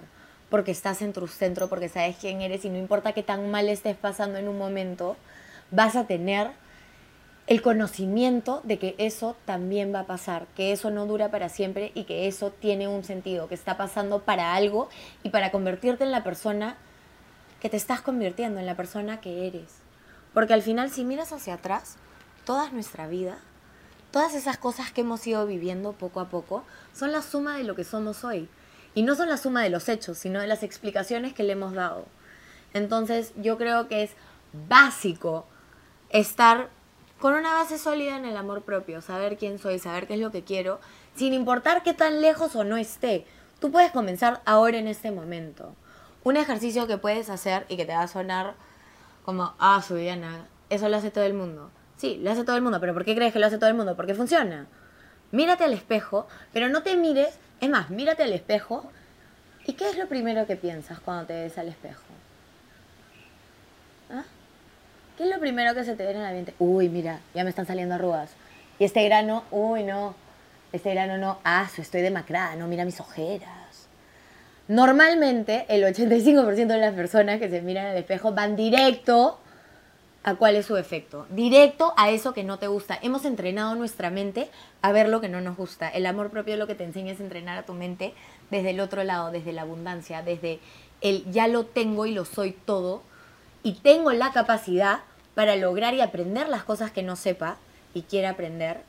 porque 0.51 0.71
estás 0.71 1.01
en 1.01 1.11
tu 1.11 1.27
centro, 1.27 1.69
porque 1.69 1.89
sabes 1.89 2.17
quién 2.21 2.41
eres 2.41 2.63
y 2.65 2.69
no 2.69 2.77
importa 2.77 3.13
qué 3.13 3.23
tan 3.23 3.49
mal 3.49 3.67
estés 3.67 3.97
pasando 3.97 4.37
en 4.37 4.47
un 4.47 4.59
momento, 4.59 5.17
vas 5.71 5.95
a 5.95 6.05
tener 6.05 6.51
el 7.47 7.61
conocimiento 7.61 8.61
de 8.63 8.79
que 8.79 8.95
eso 8.97 9.35
también 9.45 9.93
va 9.93 10.01
a 10.01 10.07
pasar, 10.07 10.47
que 10.55 10.71
eso 10.71 10.89
no 10.89 11.05
dura 11.05 11.29
para 11.29 11.49
siempre 11.49 11.91
y 11.93 12.05
que 12.05 12.27
eso 12.27 12.51
tiene 12.51 12.87
un 12.87 13.03
sentido, 13.03 13.47
que 13.47 13.53
está 13.53 13.77
pasando 13.77 14.23
para 14.23 14.55
algo 14.55 14.89
y 15.21 15.29
para 15.29 15.51
convertirte 15.51 16.03
en 16.03 16.11
la 16.11 16.23
persona 16.23 16.75
que 17.59 17.69
te 17.69 17.77
estás 17.77 18.01
convirtiendo, 18.01 18.59
en 18.59 18.65
la 18.65 18.75
persona 18.75 19.21
que 19.21 19.47
eres. 19.47 19.81
Porque 20.33 20.53
al 20.53 20.63
final, 20.63 20.89
si 20.89 21.05
miras 21.05 21.31
hacia 21.31 21.53
atrás, 21.53 21.97
toda 22.45 22.71
nuestra 22.71 23.07
vida, 23.07 23.37
todas 24.11 24.33
esas 24.33 24.57
cosas 24.57 24.91
que 24.91 25.01
hemos 25.01 25.25
ido 25.27 25.45
viviendo 25.45 25.93
poco 25.93 26.19
a 26.19 26.29
poco, 26.29 26.63
son 26.93 27.11
la 27.11 27.21
suma 27.21 27.57
de 27.57 27.63
lo 27.63 27.75
que 27.75 27.83
somos 27.83 28.23
hoy. 28.23 28.49
Y 28.95 29.03
no 29.03 29.15
son 29.15 29.29
la 29.29 29.37
suma 29.37 29.61
de 29.61 29.69
los 29.69 29.87
hechos, 29.87 30.17
sino 30.17 30.39
de 30.39 30.47
las 30.47 30.63
explicaciones 30.63 31.33
que 31.33 31.43
le 31.43 31.53
hemos 31.53 31.73
dado. 31.73 32.05
Entonces, 32.73 33.33
yo 33.35 33.57
creo 33.57 33.87
que 33.87 34.03
es 34.03 34.11
básico 34.67 35.45
estar 36.09 36.69
con 37.19 37.33
una 37.33 37.53
base 37.53 37.77
sólida 37.77 38.17
en 38.17 38.25
el 38.25 38.37
amor 38.37 38.63
propio, 38.63 39.01
saber 39.01 39.37
quién 39.37 39.57
soy, 39.57 39.79
saber 39.79 40.07
qué 40.07 40.15
es 40.15 40.19
lo 40.19 40.31
que 40.31 40.43
quiero, 40.43 40.79
sin 41.15 41.33
importar 41.33 41.83
qué 41.83 41.93
tan 41.93 42.21
lejos 42.21 42.55
o 42.55 42.63
no 42.63 42.77
esté. 42.77 43.25
Tú 43.59 43.71
puedes 43.71 43.91
comenzar 43.91 44.41
ahora 44.45 44.77
en 44.77 44.87
este 44.87 45.11
momento. 45.11 45.73
Un 46.23 46.37
ejercicio 46.37 46.87
que 46.87 46.97
puedes 46.97 47.29
hacer 47.29 47.65
y 47.69 47.77
que 47.77 47.85
te 47.85 47.93
va 47.93 48.03
a 48.03 48.07
sonar 48.07 48.55
como, 49.23 49.55
ah, 49.59 49.81
Sudiana, 49.81 50.47
eso 50.69 50.89
lo 50.89 50.97
hace 50.97 51.11
todo 51.11 51.23
el 51.23 51.33
mundo. 51.33 51.71
Sí, 51.97 52.19
lo 52.21 52.31
hace 52.31 52.43
todo 52.43 52.57
el 52.57 52.61
mundo, 52.61 52.79
pero 52.79 52.93
¿por 52.93 53.05
qué 53.05 53.15
crees 53.15 53.33
que 53.33 53.39
lo 53.39 53.47
hace 53.47 53.57
todo 53.57 53.69
el 53.69 53.75
mundo? 53.75 53.95
Porque 53.95 54.13
funciona. 54.13 54.67
Mírate 55.31 55.63
al 55.63 55.73
espejo, 55.73 56.27
pero 56.53 56.69
no 56.69 56.83
te 56.83 56.95
mires, 56.95 57.39
es 57.61 57.69
más, 57.69 57.89
mírate 57.89 58.23
al 58.23 58.33
espejo 58.33 58.89
y 59.65 59.73
¿qué 59.73 59.89
es 59.89 59.97
lo 59.97 60.07
primero 60.07 60.45
que 60.45 60.55
piensas 60.55 60.99
cuando 60.99 61.25
te 61.25 61.33
ves 61.33 61.57
al 61.57 61.69
espejo? 61.69 62.03
¿Ah? 64.11 64.23
¿Qué 65.17 65.23
es 65.23 65.29
lo 65.29 65.39
primero 65.39 65.73
que 65.73 65.85
se 65.85 65.95
te 65.95 66.03
viene 66.03 66.19
a 66.19 66.23
la 66.23 66.31
mente? 66.31 66.53
Uy, 66.59 66.89
mira, 66.89 67.21
ya 67.33 67.45
me 67.45 67.49
están 67.49 67.65
saliendo 67.65 67.95
arrugas. 67.95 68.31
Y 68.79 68.83
este 68.83 69.03
grano, 69.05 69.43
uy, 69.49 69.83
no. 69.83 70.13
Este 70.73 70.91
grano 70.91 71.17
no. 71.17 71.39
Ah, 71.45 71.69
estoy 71.77 72.01
demacrada, 72.01 72.55
no, 72.57 72.67
mira 72.67 72.83
mis 72.83 72.99
ojeras. 72.99 73.87
Normalmente, 74.67 75.65
el 75.69 75.83
85% 75.83 76.67
de 76.67 76.77
las 76.77 76.93
personas 76.95 77.39
que 77.39 77.49
se 77.49 77.61
miran 77.61 77.85
al 77.85 77.97
espejo 77.97 78.33
van 78.33 78.57
directo 78.57 79.39
a 80.23 80.35
cuál 80.35 80.57
es 80.57 80.65
su 80.65 80.75
efecto. 80.75 81.27
Directo 81.29 81.93
a 81.95 82.09
eso 82.09 82.33
que 82.33 82.43
no 82.43 82.59
te 82.59 82.67
gusta. 82.67 82.99
Hemos 83.01 83.23
entrenado 83.23 83.73
nuestra 83.75 84.09
mente 84.09 84.49
a 84.81 84.91
ver 84.91 85.07
lo 85.07 85.21
que 85.21 85.29
no 85.29 85.39
nos 85.39 85.55
gusta. 85.55 85.87
El 85.87 86.07
amor 86.07 86.29
propio 86.29 86.57
lo 86.57 86.67
que 86.67 86.75
te 86.75 86.83
enseña 86.83 87.13
es 87.13 87.21
entrenar 87.21 87.57
a 87.57 87.65
tu 87.65 87.73
mente 87.73 88.13
desde 88.51 88.71
el 88.71 88.81
otro 88.81 89.03
lado, 89.05 89.31
desde 89.31 89.53
la 89.53 89.61
abundancia, 89.61 90.23
desde 90.23 90.59
el 90.99 91.23
ya 91.31 91.47
lo 91.47 91.65
tengo 91.65 92.05
y 92.05 92.13
lo 92.13 92.25
soy 92.25 92.51
todo 92.51 93.03
y 93.65 93.73
tengo 93.73 94.13
la 94.13 94.31
capacidad 94.31 94.99
para 95.33 95.55
lograr 95.55 95.95
y 95.95 96.01
aprender 96.01 96.47
las 96.49 96.63
cosas 96.63 96.91
que 96.91 97.01
no 97.01 97.15
sepa 97.15 97.57
y 97.95 98.03
quiera 98.03 98.29
aprender, 98.29 98.83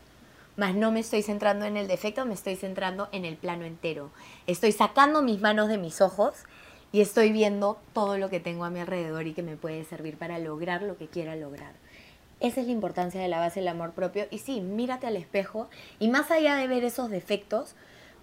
más 0.58 0.74
no 0.74 0.92
me 0.92 1.00
estoy 1.00 1.22
centrando 1.22 1.64
en 1.64 1.78
el 1.78 1.88
defecto, 1.88 2.26
me 2.26 2.34
estoy 2.34 2.56
centrando 2.56 3.08
en 3.10 3.24
el 3.24 3.38
plano 3.38 3.64
entero. 3.64 4.10
Estoy 4.46 4.72
sacando 4.72 5.22
mis 5.22 5.40
manos 5.40 5.68
de 5.68 5.78
mis 5.78 6.02
ojos 6.02 6.34
y 6.92 7.00
estoy 7.00 7.32
viendo 7.32 7.78
todo 7.94 8.18
lo 8.18 8.28
que 8.28 8.38
tengo 8.38 8.66
a 8.66 8.70
mi 8.70 8.80
alrededor 8.80 9.26
y 9.26 9.32
que 9.32 9.42
me 9.42 9.56
puede 9.56 9.82
servir 9.84 10.18
para 10.18 10.38
lograr 10.38 10.82
lo 10.82 10.98
que 10.98 11.06
quiera 11.06 11.36
lograr. 11.36 11.72
Esa 12.40 12.60
es 12.60 12.66
la 12.66 12.72
importancia 12.72 13.18
de 13.18 13.28
la 13.28 13.40
base 13.40 13.60
del 13.60 13.68
amor 13.68 13.92
propio. 13.92 14.26
Y 14.30 14.40
sí, 14.40 14.60
mírate 14.60 15.06
al 15.06 15.16
espejo 15.16 15.70
y 15.98 16.08
más 16.08 16.30
allá 16.30 16.54
de 16.56 16.68
ver 16.68 16.84
esos 16.84 17.08
defectos, 17.08 17.76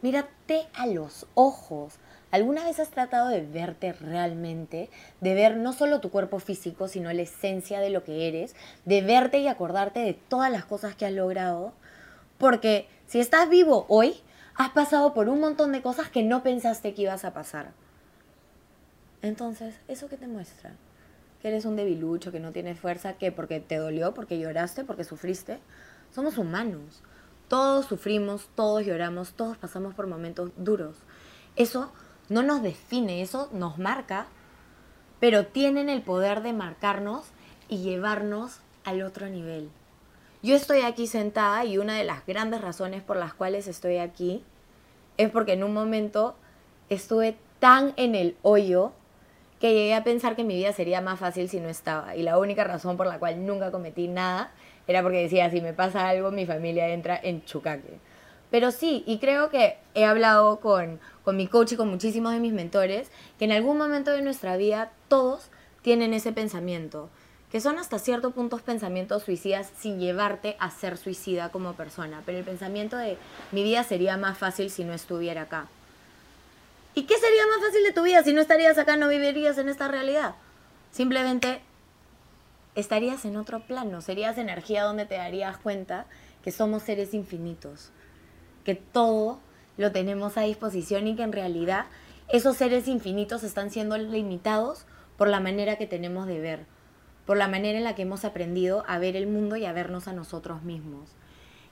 mírate 0.04 0.68
a 0.76 0.86
los 0.86 1.26
ojos. 1.34 1.96
¿Alguna 2.34 2.64
vez 2.64 2.80
has 2.80 2.90
tratado 2.90 3.30
de 3.30 3.42
verte 3.42 3.94
realmente? 3.94 4.90
De 5.22 5.36
ver 5.36 5.56
no 5.56 5.72
solo 5.72 6.02
tu 6.02 6.10
cuerpo 6.10 6.40
físico, 6.40 6.88
sino 6.88 7.14
la 7.14 7.22
esencia 7.22 7.80
de 7.80 7.92
lo 7.92 8.04
que 8.04 8.28
eres, 8.28 8.56
de 8.86 9.04
verte 9.04 9.38
y 9.38 9.48
acordarte 9.48 10.00
de 10.00 10.16
todas 10.16 10.52
las 10.52 10.66
cosas 10.66 10.96
que 10.96 11.06
has 11.06 11.12
logrado. 11.14 11.74
Porque 12.40 12.88
si 13.06 13.20
estás 13.20 13.48
vivo 13.50 13.86
hoy, 13.88 14.16
has 14.56 14.72
pasado 14.72 15.14
por 15.14 15.30
un 15.30 15.42
montón 15.42 15.72
de 15.74 15.84
cosas 15.84 16.10
que 16.10 16.24
no 16.24 16.42
pensaste 16.42 16.96
que 16.96 17.04
ibas 17.04 17.24
a 17.24 17.36
pasar. 17.36 17.70
Entonces, 19.22 19.76
¿eso 19.88 20.10
qué 20.10 20.18
te 20.18 20.26
muestra? 20.26 20.72
Que 21.40 21.50
eres 21.50 21.66
un 21.66 21.76
debilucho, 21.76 22.32
que 22.32 22.40
no 22.40 22.52
tienes 22.52 22.80
fuerza, 22.80 23.14
que 23.14 23.32
porque 23.32 23.60
te 23.60 23.76
dolió, 23.76 24.16
porque 24.16 24.40
lloraste, 24.40 24.84
porque 24.84 25.04
sufriste. 25.04 25.60
Somos 26.10 26.40
humanos. 26.40 27.04
Todos 27.48 27.86
sufrimos, 27.86 28.50
todos 28.56 28.84
lloramos, 28.88 29.34
todos 29.34 29.56
pasamos 29.56 29.94
por 29.94 30.08
momentos 30.08 30.50
duros. 30.58 30.96
Eso 31.56 31.94
no 32.34 32.42
nos 32.42 32.64
define, 32.64 33.22
eso 33.22 33.48
nos 33.54 33.78
marca, 33.78 34.26
pero 35.20 35.46
tienen 35.46 35.88
el 35.88 36.02
poder 36.02 36.42
de 36.42 36.52
marcarnos 36.52 37.26
y 37.70 37.84
llevarnos 37.84 38.60
al 38.84 39.04
otro 39.04 39.30
nivel. 39.30 39.70
Yo 40.42 40.56
estoy 40.56 40.82
aquí 40.82 41.06
sentada 41.06 41.64
y 41.64 41.78
una 41.78 41.96
de 41.96 42.04
las 42.04 42.26
grandes 42.26 42.62
razones 42.62 43.04
por 43.04 43.18
las 43.18 43.36
cuales 43.36 43.68
estoy 43.68 43.98
aquí 43.98 44.44
es 45.18 45.30
porque 45.30 45.54
en 45.54 45.64
un 45.64 45.76
momento 45.76 46.36
estuve 46.90 47.38
tan 47.60 47.94
en 47.98 48.16
el 48.16 48.36
hoyo 48.42 48.94
que 49.60 49.74
llegué 49.74 49.94
a 49.94 50.04
pensar 50.04 50.36
que 50.36 50.44
mi 50.44 50.56
vida 50.56 50.74
sería 50.74 51.02
más 51.02 51.20
fácil 51.20 51.48
si 51.48 51.60
no 51.60 51.70
estaba. 51.70 52.16
Y 52.16 52.24
la 52.24 52.40
única 52.40 52.64
razón 52.64 52.98
por 52.98 53.06
la 53.06 53.20
cual 53.20 53.46
nunca 53.46 53.72
cometí 53.72 54.08
nada 54.08 54.52
era 54.88 55.04
porque 55.04 55.22
decía, 55.22 55.52
si 55.52 55.62
me 55.62 55.74
pasa 55.74 56.10
algo, 56.10 56.32
mi 56.32 56.48
familia 56.48 56.90
entra 56.90 57.18
en 57.22 57.46
chucaque. 57.46 58.00
Pero 58.54 58.70
sí, 58.70 59.04
y 59.08 59.18
creo 59.18 59.50
que 59.50 59.78
he 59.96 60.06
hablado 60.06 60.60
con, 60.60 61.00
con 61.24 61.36
mi 61.36 61.48
coach 61.48 61.72
y 61.72 61.76
con 61.76 61.90
muchísimos 61.90 62.34
de 62.34 62.40
mis 62.40 62.54
mentores, 62.54 63.10
que 63.40 63.46
en 63.46 63.52
algún 63.52 63.80
momento 63.80 64.12
de 64.12 64.22
nuestra 64.22 64.58
vida 64.58 64.92
todos 65.08 65.50
tienen 65.82 66.14
ese 66.14 66.34
pensamiento, 66.34 67.10
que 67.52 67.60
son 67.60 67.80
hasta 67.80 67.98
cierto 67.98 68.30
punto 68.30 68.60
pensamientos 68.60 69.24
suicidas 69.24 69.72
sin 69.80 70.00
llevarte 70.00 70.56
a 70.60 70.70
ser 70.70 70.98
suicida 70.98 71.50
como 71.50 71.74
persona, 71.74 72.22
pero 72.28 72.38
el 72.38 72.44
pensamiento 72.44 72.96
de 72.96 73.18
mi 73.52 73.64
vida 73.64 73.84
sería 73.84 74.18
más 74.18 74.38
fácil 74.38 74.70
si 74.70 74.84
no 74.84 74.94
estuviera 74.94 75.42
acá. 75.42 75.66
¿Y 76.94 77.06
qué 77.06 77.18
sería 77.18 77.48
más 77.48 77.66
fácil 77.66 77.84
de 77.84 77.92
tu 77.92 78.04
vida 78.04 78.22
si 78.22 78.34
no 78.34 78.42
estarías 78.42 78.78
acá, 78.78 78.98
no 78.98 79.08
vivirías 79.08 79.58
en 79.58 79.68
esta 79.68 79.88
realidad? 79.88 80.36
Simplemente 80.92 81.64
estarías 82.76 83.26
en 83.26 83.36
otro 83.36 83.62
plano, 83.62 84.02
serías 84.02 84.38
energía 84.38 84.84
donde 84.84 85.08
te 85.08 85.16
darías 85.16 85.58
cuenta 85.58 86.06
que 86.44 86.52
somos 86.52 86.84
seres 86.84 87.16
infinitos 87.16 87.90
que 88.64 88.76
todo 88.76 89.40
lo 89.78 89.92
tenemos 89.92 90.38
a 90.38 90.42
disposición 90.42 91.08
y 91.08 91.16
que 91.16 91.24
en 91.24 91.32
realidad 91.32 91.86
esos 92.30 92.58
seres 92.58 92.88
infinitos 92.88 93.44
están 93.44 93.70
siendo 93.70 93.98
limitados 93.98 94.86
por 95.18 95.28
la 95.28 95.40
manera 95.40 95.78
que 95.78 95.88
tenemos 95.88 96.28
de 96.28 96.40
ver, 96.40 96.66
por 97.26 97.38
la 97.38 97.48
manera 97.48 97.78
en 97.78 97.84
la 97.84 97.96
que 97.96 98.04
hemos 98.04 98.26
aprendido 98.26 98.84
a 98.88 98.98
ver 98.98 99.16
el 99.16 99.28
mundo 99.28 99.56
y 99.56 99.66
a 99.66 99.74
vernos 99.74 100.08
a 100.08 100.14
nosotros 100.14 100.64
mismos. 100.64 101.10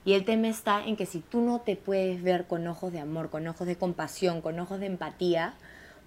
Y 0.04 0.14
el 0.14 0.24
tema 0.24 0.48
está 0.48 0.84
en 0.84 0.96
que 0.96 1.06
si 1.06 1.20
tú 1.20 1.40
no 1.40 1.60
te 1.60 1.76
puedes 1.76 2.22
ver 2.22 2.46
con 2.46 2.66
ojos 2.66 2.92
de 2.92 3.00
amor, 3.00 3.30
con 3.30 3.46
ojos 3.46 3.66
de 3.66 3.76
compasión, 3.76 4.40
con 4.40 4.58
ojos 4.58 4.80
de 4.80 4.86
empatía, 4.86 5.54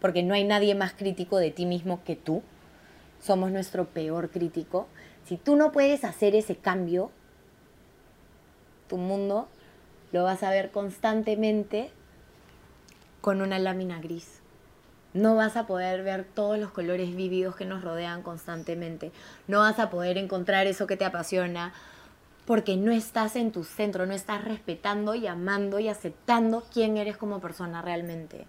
porque 0.01 0.21
no 0.21 0.33
hay 0.33 0.43
nadie 0.43 0.75
más 0.75 0.93
crítico 0.93 1.37
de 1.37 1.51
ti 1.51 1.65
mismo 1.65 2.03
que 2.03 2.15
tú, 2.15 2.43
somos 3.21 3.51
nuestro 3.51 3.85
peor 3.85 4.29
crítico, 4.29 4.87
si 5.23 5.37
tú 5.37 5.55
no 5.55 5.71
puedes 5.71 6.03
hacer 6.03 6.35
ese 6.35 6.57
cambio, 6.57 7.09
tu 8.87 8.97
mundo 8.97 9.47
lo 10.15 10.23
vas 10.23 10.43
a 10.43 10.49
ver 10.49 10.71
constantemente 10.71 11.91
con 13.19 13.41
una 13.41 13.59
lámina 13.59 13.99
gris. 13.99 14.39
No 15.13 15.35
vas 15.35 15.57
a 15.57 15.67
poder 15.67 16.03
ver 16.03 16.23
todos 16.23 16.57
los 16.57 16.71
colores 16.71 17.13
vívidos 17.13 17.57
que 17.57 17.65
nos 17.65 17.83
rodean 17.83 18.21
constantemente. 18.21 19.11
No 19.49 19.59
vas 19.59 19.77
a 19.77 19.89
poder 19.89 20.17
encontrar 20.17 20.67
eso 20.67 20.87
que 20.87 20.95
te 20.95 21.03
apasiona 21.03 21.73
porque 22.45 22.77
no 22.77 22.93
estás 22.93 23.35
en 23.35 23.51
tu 23.51 23.65
centro, 23.65 24.05
no 24.05 24.13
estás 24.13 24.45
respetando 24.45 25.15
y 25.15 25.27
amando 25.27 25.79
y 25.79 25.89
aceptando 25.89 26.63
quién 26.71 26.95
eres 26.95 27.17
como 27.17 27.41
persona 27.41 27.81
realmente. 27.81 28.47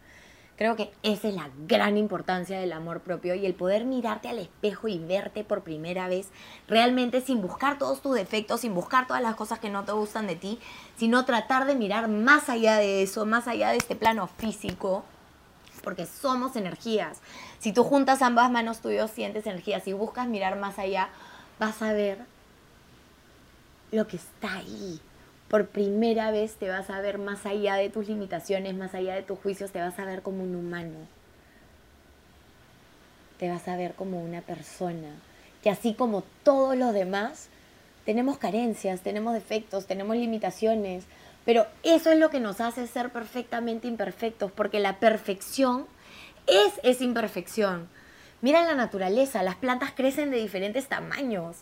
Creo 0.57 0.75
que 0.75 0.91
esa 1.03 1.29
es 1.29 1.35
la 1.35 1.51
gran 1.67 1.99
importancia 1.99 2.59
del 2.59 2.73
amor 2.73 3.01
propio 3.01 3.35
y 3.35 3.45
el 3.45 3.55
poder 3.55 3.85
mirarte 3.85 4.29
al 4.29 4.39
espejo 4.39 4.89
y 4.89 4.99
verte 4.99 5.45
por 5.45 5.63
primera 5.63 6.09
vez 6.09 6.29
realmente 6.67 7.21
sin 7.21 7.43
buscar 7.43 7.79
todos 7.79 8.01
tus 8.01 8.15
defectos, 8.15 8.63
sin 8.63 8.75
buscar 8.75 9.07
todas 9.07 9.23
las 9.23 9.37
cosas 9.37 9.59
que 9.59 9.69
no 9.69 9.85
te 9.85 9.93
gustan 9.93 10.27
de 10.27 10.37
ti, 10.37 10.59
sino 10.97 11.27
tratar 11.27 11.67
de 11.67 11.75
mirar 11.75 12.09
más 12.09 12.49
allá 12.49 12.77
de 12.79 13.03
eso, 13.03 13.27
más 13.27 13.49
allá 13.49 13.69
de 13.71 13.77
este 13.77 13.97
plano 13.97 14.29
físico, 14.29 15.05
porque 15.85 16.07
somos 16.07 16.57
energías. 16.57 17.21
Si 17.59 17.73
tú 17.73 17.85
juntas 17.85 18.23
ambas 18.23 18.51
manos 18.51 18.81
tuyos, 18.81 19.11
sientes 19.11 19.47
energía. 19.47 19.81
Si 19.81 19.93
buscas 19.93 20.27
mirar 20.27 20.57
más 20.57 20.79
allá, 20.79 21.11
vas 21.59 21.83
a 21.83 21.93
ver 21.93 22.25
lo 23.93 24.07
que 24.07 24.17
está 24.17 24.55
ahí, 24.55 25.01
por 25.49 25.69
primera 25.69 26.31
vez 26.31 26.55
te 26.57 26.69
vas 26.69 26.91
a 26.91 27.01
ver 27.01 27.19
más 27.19 27.47
allá 27.47 27.77
de 27.77 27.91
tus 27.91 28.09
limitaciones, 28.09 28.75
más 28.75 28.95
allá 28.95 29.15
de 29.15 29.23
tus 29.23 29.39
juicios, 29.39 29.71
te 29.71 29.81
vas 29.81 29.99
a 29.99 30.05
ver 30.05 30.23
como 30.23 30.43
un 30.43 30.55
humano. 30.55 30.97
Te 33.39 33.49
vas 33.49 33.69
a 33.69 33.77
ver 33.77 33.95
como 33.95 34.23
una 34.23 34.41
persona 34.41 35.11
que 35.67 35.71
así 35.71 35.95
como 35.95 36.23
todos 36.45 36.77
los 36.77 36.95
demás, 36.95 37.49
tenemos 38.05 38.39
carencias, 38.39 39.01
tenemos 39.01 39.35
defectos, 39.35 39.87
tenemos 39.87 40.17
limitaciones, 40.17 41.07
pero 41.45 41.67
eso 41.83 42.13
es 42.13 42.21
lo 42.21 42.31
que 42.31 42.39
nos 42.39 42.61
hace 42.61 42.87
ser 42.87 43.11
perfectamente 43.11 43.89
imperfectos, 43.89 44.53
porque 44.53 44.79
la 44.79 45.01
perfección 45.01 45.87
es 46.47 46.73
esa 46.85 47.03
imperfección. 47.03 47.89
Mira 48.43 48.63
la 48.63 48.77
naturaleza, 48.77 49.43
las 49.43 49.57
plantas 49.57 49.91
crecen 49.91 50.31
de 50.31 50.37
diferentes 50.37 50.87
tamaños. 50.87 51.57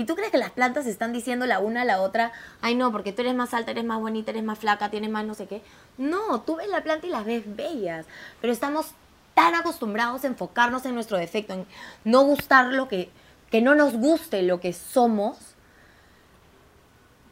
¿Y 0.00 0.04
tú 0.04 0.14
crees 0.14 0.30
que 0.30 0.38
las 0.38 0.52
plantas 0.52 0.86
están 0.86 1.12
diciendo 1.12 1.44
la 1.44 1.58
una 1.58 1.82
a 1.82 1.84
la 1.84 2.00
otra, 2.00 2.30
ay 2.60 2.76
no, 2.76 2.92
porque 2.92 3.12
tú 3.12 3.22
eres 3.22 3.34
más 3.34 3.52
alta, 3.52 3.72
eres 3.72 3.84
más 3.84 3.98
bonita, 3.98 4.30
eres 4.30 4.44
más 4.44 4.60
flaca, 4.60 4.90
tienes 4.90 5.10
más 5.10 5.24
no 5.24 5.34
sé 5.34 5.46
qué? 5.46 5.60
No, 5.96 6.40
tú 6.42 6.54
ves 6.54 6.68
la 6.68 6.84
planta 6.84 7.08
y 7.08 7.10
las 7.10 7.24
ves 7.24 7.42
bellas, 7.56 8.06
pero 8.40 8.52
estamos 8.52 8.92
tan 9.34 9.56
acostumbrados 9.56 10.22
a 10.22 10.28
enfocarnos 10.28 10.86
en 10.86 10.94
nuestro 10.94 11.18
defecto, 11.18 11.52
en 11.52 11.66
no 12.04 12.22
gustar 12.22 12.66
lo 12.66 12.86
que, 12.86 13.10
que 13.50 13.60
no 13.60 13.74
nos 13.74 13.94
guste 13.94 14.42
lo 14.42 14.60
que 14.60 14.72
somos, 14.72 15.36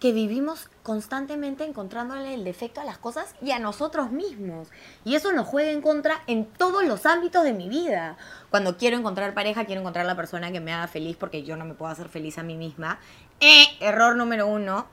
que 0.01 0.13
vivimos 0.13 0.69
constantemente 0.83 1.65
encontrándole 1.65 2.35
el 2.35 2.45
defecto 2.45 2.81
a 2.81 2.85
las 2.85 2.99
cosas 2.99 3.35
y 3.43 3.53
a 3.53 3.59
nosotros 3.59 4.11
mismos. 4.11 4.69
Y 5.05 5.15
eso 5.15 5.33
nos 5.33 5.47
juega 5.47 5.71
en 5.71 5.81
contra 5.81 6.23
en 6.27 6.45
todos 6.45 6.85
los 6.85 7.07
ámbitos 7.07 7.45
de 7.45 7.53
mi 7.53 7.69
vida. 7.69 8.17
Cuando 8.51 8.77
quiero 8.77 8.97
encontrar 8.97 9.35
pareja, 9.35 9.65
quiero 9.65 9.81
encontrar 9.81 10.07
la 10.07 10.17
persona 10.17 10.53
que 10.53 10.61
me 10.61 10.73
haga 10.73 10.89
feliz 10.89 11.17
porque 11.17 11.43
yo 11.43 11.57
no 11.57 11.65
me 11.65 11.75
puedo 11.75 11.91
hacer 11.91 12.09
feliz 12.09 12.39
a 12.39 12.43
mí 12.43 12.57
misma. 12.57 12.99
Eh, 13.41 13.67
error 13.81 14.17
número 14.17 14.47
uno 14.47 14.87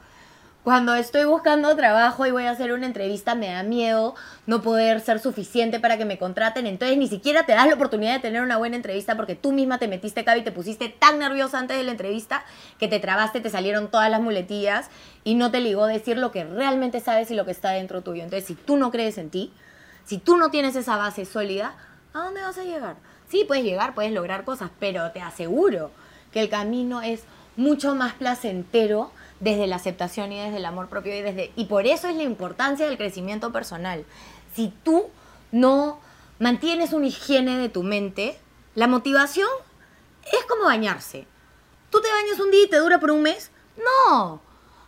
cuando 0.64 0.96
estoy 0.96 1.26
buscando 1.26 1.76
trabajo 1.76 2.26
y 2.26 2.32
voy 2.32 2.46
a 2.46 2.52
hacer 2.52 2.72
una 2.72 2.86
entrevista, 2.86 3.36
me 3.36 3.48
da 3.48 3.64
miedo 3.64 4.16
no 4.48 4.62
poder 4.62 5.02
ser 5.02 5.20
suficiente 5.20 5.82
para 5.82 5.98
que 5.98 6.06
me 6.06 6.18
contraten. 6.18 6.68
Entonces 6.68 6.98
ni 6.98 7.08
siquiera 7.08 7.46
te 7.46 7.52
das 7.52 7.68
la 7.68 7.74
oportunidad 7.74 8.14
de 8.14 8.20
tener 8.20 8.42
una 8.42 8.58
buena 8.58 8.78
entrevista 8.78 9.18
porque 9.18 9.36
tú 9.36 9.52
misma 9.52 9.78
te 9.78 9.90
metiste 9.90 10.24
y 10.38 10.42
te 10.42 10.52
pusiste 10.54 10.88
tan 10.88 11.20
nerviosa 11.20 11.60
antes 11.60 11.76
de 11.76 11.84
la 11.84 11.92
entrevista 11.92 12.46
que 12.80 12.88
te 12.88 13.02
trabaste, 13.02 13.42
te 13.42 13.50
salieron 13.50 13.92
todas 13.92 14.10
las 14.10 14.22
muletillas 14.22 14.90
y 15.26 15.36
no 15.36 15.52
te 15.52 15.60
ligó 15.60 15.86
decir 15.86 16.18
lo 16.18 16.32
que 16.32 16.46
realmente 16.46 17.02
sabes 17.02 17.30
y 17.30 17.36
lo 17.36 17.44
que 17.44 17.52
está 17.52 17.72
dentro 17.72 18.02
tuyo. 18.02 18.24
Entonces 18.24 18.48
si 18.48 18.56
tú 18.56 18.78
no 18.78 18.90
crees 18.90 19.18
en 19.18 19.30
ti, 19.30 19.52
si 20.06 20.18
tú 20.18 20.38
no 20.38 20.50
tienes 20.50 20.78
esa 20.78 20.96
base 20.96 21.26
sólida, 21.26 21.76
¿a 22.14 22.20
dónde 22.20 22.42
vas 22.42 22.58
a 22.58 22.64
llegar? 22.64 22.96
Sí, 23.28 23.44
puedes 23.46 23.66
llegar, 23.66 23.96
puedes 23.96 24.14
lograr 24.14 24.46
cosas, 24.46 24.70
pero 24.80 25.12
te 25.12 25.20
aseguro 25.20 25.92
que 26.32 26.40
el 26.40 26.48
camino 26.48 27.02
es 27.02 27.24
mucho 27.58 27.96
más 27.96 28.14
placentero 28.14 29.12
desde 29.44 29.68
la 29.68 29.76
aceptación 29.76 30.32
y 30.32 30.40
desde 30.40 30.58
el 30.58 30.66
amor 30.66 30.88
propio 30.88 31.16
y 31.16 31.22
desde 31.22 31.52
y 31.56 31.66
por 31.66 31.86
eso 31.86 32.08
es 32.08 32.16
la 32.16 32.24
importancia 32.24 32.88
del 32.88 32.98
crecimiento 32.98 33.52
personal. 33.52 34.06
Si 34.56 34.74
tú 34.84 35.08
no 35.52 36.00
mantienes 36.40 36.94
una 36.94 37.08
higiene 37.08 37.58
de 37.58 37.70
tu 37.70 37.84
mente, 37.84 38.40
la 38.74 38.88
motivación 38.88 39.50
es 40.32 40.46
como 40.46 40.66
bañarse. 40.66 41.28
¿Tú 41.90 42.02
te 42.02 42.10
bañas 42.10 42.40
un 42.40 42.52
día 42.52 42.64
y 42.64 42.70
te 42.70 42.78
dura 42.78 43.00
por 43.00 43.12
un 43.12 43.22
mes? 43.22 43.52
No. 43.78 44.42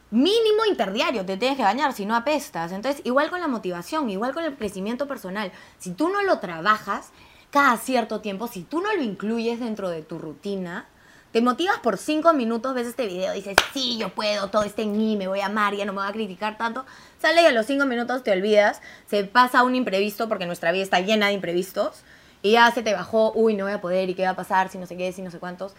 Mínimo 0.09 0.65
interdiario 0.69 1.25
te 1.25 1.35
tienes 1.35 1.57
que 1.57 1.63
bañar, 1.63 1.91
si 1.93 2.05
no 2.05 2.15
apestas. 2.15 2.71
Entonces, 2.71 3.01
igual 3.05 3.29
con 3.29 3.41
la 3.41 3.47
motivación, 3.47 4.09
igual 4.09 4.33
con 4.33 4.45
el 4.45 4.55
crecimiento 4.55 5.07
personal. 5.07 5.51
Si 5.77 5.91
tú 5.91 6.09
no 6.09 6.24
lo 6.24 6.39
trabajas 6.39 7.09
cada 7.51 7.77
cierto 7.77 8.21
tiempo, 8.21 8.47
si 8.47 8.63
tú 8.63 8.81
no 8.81 8.93
lo 8.93 9.03
incluyes 9.03 9.59
dentro 9.59 9.89
de 9.89 10.01
tu 10.01 10.17
rutina, 10.17 10.88
te 11.36 11.42
motivas 11.42 11.80
por 11.80 11.98
cinco 11.98 12.32
minutos, 12.32 12.74
ves 12.74 12.88
este 12.88 13.08
video, 13.08 13.34
dices, 13.34 13.58
sí, 13.74 13.98
yo 13.98 14.08
puedo, 14.08 14.50
todo 14.50 14.63
está 14.63 14.84
en 14.84 14.94
mí, 14.96 15.18
me 15.18 15.27
voy 15.27 15.42
a 15.42 15.48
amar, 15.48 15.75
ya 15.75 15.84
no 15.84 15.92
me 15.92 16.00
voy 16.00 16.08
a 16.08 16.13
criticar 16.13 16.58
tanto. 16.58 16.86
Sale 17.20 17.42
y 17.42 17.46
a 17.46 17.51
los 17.51 17.65
cinco 17.65 17.86
minutos 17.86 18.24
te 18.24 18.32
olvidas, 18.32 18.82
se 19.08 19.25
pasa 19.25 19.63
un 19.63 19.75
imprevisto 19.75 20.30
porque 20.30 20.46
nuestra 20.46 20.72
vida 20.72 20.84
está 20.84 21.01
llena 21.01 21.27
de 21.27 21.34
imprevistos 21.34 22.04
y 22.42 22.51
ya 22.51 22.72
se 22.72 22.84
te 22.84 22.94
bajó, 22.94 23.34
uy, 23.36 23.54
no 23.54 23.65
voy 23.65 23.74
a 23.74 23.82
poder 23.82 24.10
y 24.10 24.15
qué 24.15 24.24
va 24.24 24.30
a 24.30 24.36
pasar, 24.38 24.70
si 24.70 24.77
no 24.77 24.86
sé 24.86 24.96
qué, 24.96 25.12
si 25.12 25.22
no 25.22 25.30
sé 25.30 25.39
cuántos. 25.39 25.74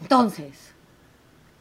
Entonces, 0.00 0.72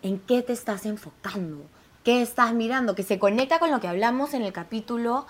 ¿en 0.04 0.20
qué 0.20 0.44
te 0.44 0.54
estás 0.54 0.86
enfocando? 0.86 1.66
¿Qué 2.04 2.22
estás 2.22 2.54
mirando? 2.54 2.94
Que 2.94 3.02
se 3.02 3.18
conecta 3.18 3.58
con 3.58 3.72
lo 3.72 3.80
que 3.80 3.88
hablamos 3.88 4.36
en 4.36 4.44
el 4.44 4.54
capítulo 4.54 5.26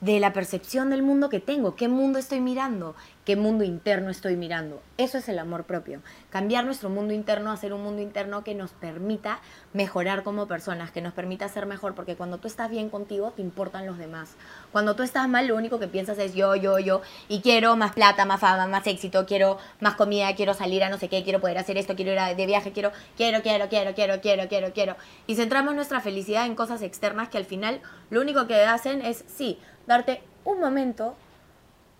de 0.00 0.18
la 0.18 0.32
percepción 0.32 0.88
del 0.88 1.02
mundo 1.02 1.28
que 1.28 1.40
tengo, 1.40 1.76
qué 1.76 1.88
mundo 1.88 2.18
estoy 2.18 2.40
mirando, 2.40 2.96
qué 3.24 3.36
mundo 3.36 3.62
interno 3.62 4.10
estoy 4.10 4.36
mirando. 4.36 4.82
Eso 4.98 5.18
es 5.18 5.28
el 5.28 5.38
amor 5.38 5.64
propio. 5.64 6.00
Cambiar 6.30 6.64
nuestro 6.64 6.90
mundo 6.90 7.14
interno 7.14 7.52
a 7.52 7.56
ser 7.56 7.72
un 7.72 7.82
mundo 7.82 8.02
interno 8.02 8.42
que 8.42 8.54
nos 8.54 8.72
permita 8.72 9.40
mejorar 9.72 10.22
como 10.24 10.48
personas, 10.48 10.90
que 10.90 11.00
nos 11.00 11.12
permita 11.12 11.48
ser 11.48 11.66
mejor, 11.66 11.94
porque 11.94 12.16
cuando 12.16 12.38
tú 12.38 12.48
estás 12.48 12.70
bien 12.70 12.88
contigo 12.88 13.32
te 13.36 13.42
importan 13.42 13.86
los 13.86 13.98
demás. 13.98 14.34
Cuando 14.72 14.96
tú 14.96 15.02
estás 15.02 15.28
mal, 15.28 15.46
lo 15.46 15.56
único 15.56 15.78
que 15.78 15.88
piensas 15.88 16.18
es 16.18 16.34
yo, 16.34 16.56
yo, 16.56 16.78
yo, 16.78 17.02
y 17.28 17.40
quiero 17.40 17.76
más 17.76 17.92
plata, 17.92 18.24
más 18.24 18.40
fama, 18.40 18.66
más 18.66 18.86
éxito, 18.86 19.24
quiero 19.26 19.58
más 19.80 19.94
comida, 19.94 20.34
quiero 20.34 20.54
salir 20.54 20.82
a 20.82 20.88
no 20.88 20.98
sé 20.98 21.08
qué, 21.08 21.22
quiero 21.22 21.40
poder 21.40 21.58
hacer 21.58 21.78
esto, 21.78 21.94
quiero 21.94 22.12
ir 22.12 22.36
de 22.36 22.46
viaje, 22.46 22.72
quiero, 22.72 22.90
quiero, 23.16 23.42
quiero, 23.42 23.68
quiero, 23.68 23.94
quiero, 23.94 24.20
quiero, 24.20 24.48
quiero, 24.48 24.72
quiero. 24.72 24.96
Y 25.26 25.36
centramos 25.36 25.74
nuestra 25.74 26.00
felicidad 26.00 26.46
en 26.46 26.56
cosas 26.56 26.82
externas 26.82 27.28
que 27.28 27.38
al 27.38 27.44
final 27.44 27.80
lo 28.10 28.20
único 28.20 28.46
que 28.48 28.56
hacen 28.62 29.02
es, 29.02 29.24
sí, 29.28 29.58
darte 29.86 30.22
un 30.44 30.60
momento 30.60 31.14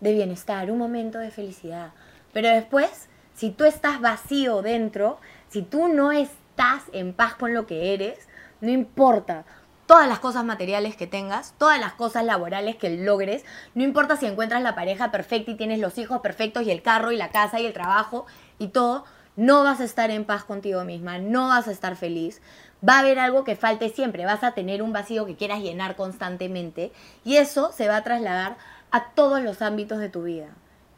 de 0.03 0.13
bienestar, 0.13 0.69
un 0.69 0.77
momento 0.77 1.17
de 1.17 1.31
felicidad. 1.31 1.91
Pero 2.33 2.49
después, 2.49 3.07
si 3.33 3.49
tú 3.51 3.63
estás 3.63 4.01
vacío 4.01 4.61
dentro, 4.61 5.19
si 5.47 5.61
tú 5.61 5.87
no 5.87 6.11
estás 6.11 6.83
en 6.91 7.13
paz 7.13 7.35
con 7.35 7.53
lo 7.53 7.65
que 7.65 7.93
eres, 7.93 8.27
no 8.59 8.69
importa 8.69 9.45
todas 9.85 10.07
las 10.07 10.19
cosas 10.19 10.43
materiales 10.43 10.97
que 10.97 11.07
tengas, 11.07 11.53
todas 11.57 11.79
las 11.79 11.93
cosas 11.93 12.25
laborales 12.25 12.75
que 12.75 12.89
logres, 12.89 13.45
no 13.75 13.83
importa 13.83 14.17
si 14.17 14.25
encuentras 14.25 14.61
la 14.61 14.75
pareja 14.75 15.09
perfecta 15.09 15.51
y 15.51 15.55
tienes 15.55 15.79
los 15.79 15.97
hijos 15.97 16.19
perfectos 16.19 16.63
y 16.63 16.71
el 16.71 16.81
carro 16.81 17.11
y 17.11 17.17
la 17.17 17.29
casa 17.29 17.61
y 17.61 17.65
el 17.65 17.73
trabajo 17.73 18.25
y 18.59 18.67
todo, 18.67 19.05
no 19.35 19.63
vas 19.63 19.79
a 19.79 19.85
estar 19.85 20.11
en 20.11 20.25
paz 20.25 20.43
contigo 20.43 20.83
misma, 20.83 21.17
no 21.17 21.47
vas 21.47 21.67
a 21.67 21.71
estar 21.71 21.95
feliz, 21.95 22.41
va 22.87 22.97
a 22.97 22.99
haber 22.99 23.19
algo 23.19 23.43
que 23.43 23.55
falte 23.55 23.89
siempre, 23.89 24.25
vas 24.25 24.43
a 24.43 24.53
tener 24.53 24.81
un 24.81 24.93
vacío 24.93 25.25
que 25.25 25.35
quieras 25.35 25.61
llenar 25.61 25.95
constantemente 25.95 26.91
y 27.23 27.37
eso 27.37 27.71
se 27.71 27.87
va 27.87 27.97
a 27.97 28.03
trasladar 28.03 28.57
a 28.93 29.05
todos 29.15 29.41
los 29.41 29.63
ámbitos 29.63 29.97
de 29.97 30.07
tu 30.07 30.21
vida. 30.21 30.49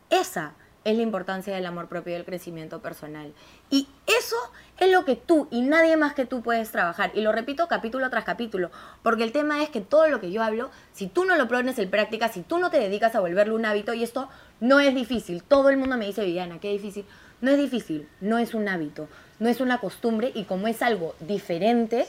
Esa 0.10 0.52
es 0.84 0.98
la 0.98 1.02
importancia 1.02 1.56
del 1.56 1.66
amor 1.66 1.88
propio 1.88 2.12
y 2.12 2.16
del 2.16 2.25
crecimiento 2.25 2.82
personal. 2.82 3.34
Y 3.70 3.88
eso 4.06 4.36
es 4.78 4.92
lo 4.92 5.06
que 5.06 5.16
tú 5.16 5.48
y 5.50 5.62
nadie 5.62 5.96
más 5.96 6.14
que 6.14 6.25
tú 6.25 6.42
puedes 6.44 6.72
trabajar. 6.72 7.12
Y 7.16 7.22
lo 7.22 7.32
repito 7.32 7.70
capítulo 7.70 8.10
tras 8.10 8.25
capítulo, 8.25 8.70
porque 9.02 9.24
el 9.24 9.32
tema 9.32 9.64
es 9.64 9.70
que 9.70 9.80
todo 9.80 10.10
lo 10.10 10.20
que 10.20 10.30
yo 10.30 10.44
hablo, 10.44 10.72
si 10.92 11.08
tú 11.08 11.24
no 11.24 11.38
lo 11.38 11.48
pones 11.48 11.80
en 11.80 11.90
práctica, 11.90 12.28
si 12.28 12.42
tú 12.42 12.60
no 12.60 12.70
te 12.70 12.80
dedicas 12.80 13.16
a 13.16 13.22
volverlo 13.22 13.56
un 13.56 13.66
hábito, 13.66 13.94
y 13.94 14.04
esto 14.04 14.28
no 14.60 14.82
es 14.82 14.94
difícil, 14.94 15.42
todo 15.42 15.70
el 15.70 15.78
mundo 15.78 15.96
me 15.96 16.06
dice, 16.06 16.25
Viviana, 16.25 16.60
qué 16.60 16.72
difícil. 16.72 17.06
No 17.40 17.50
es 17.50 17.58
difícil, 17.58 18.10
no 18.20 18.40
es 18.40 18.54
un 18.54 18.68
hábito, 18.68 19.08
no 19.40 19.48
es 19.48 19.62
una 19.62 19.80
costumbre 19.80 20.34
y 20.36 20.44
como 20.44 20.68
es 20.68 20.82
algo 20.82 21.16
diferente, 21.22 22.06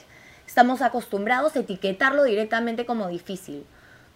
estamos 0.49 0.83
acostumbrados 0.83 1.55
a 1.55 1.61
etiquetarlo 1.61 2.25
directamente 2.25 2.87
como 2.87 3.07
difícil. 3.07 3.65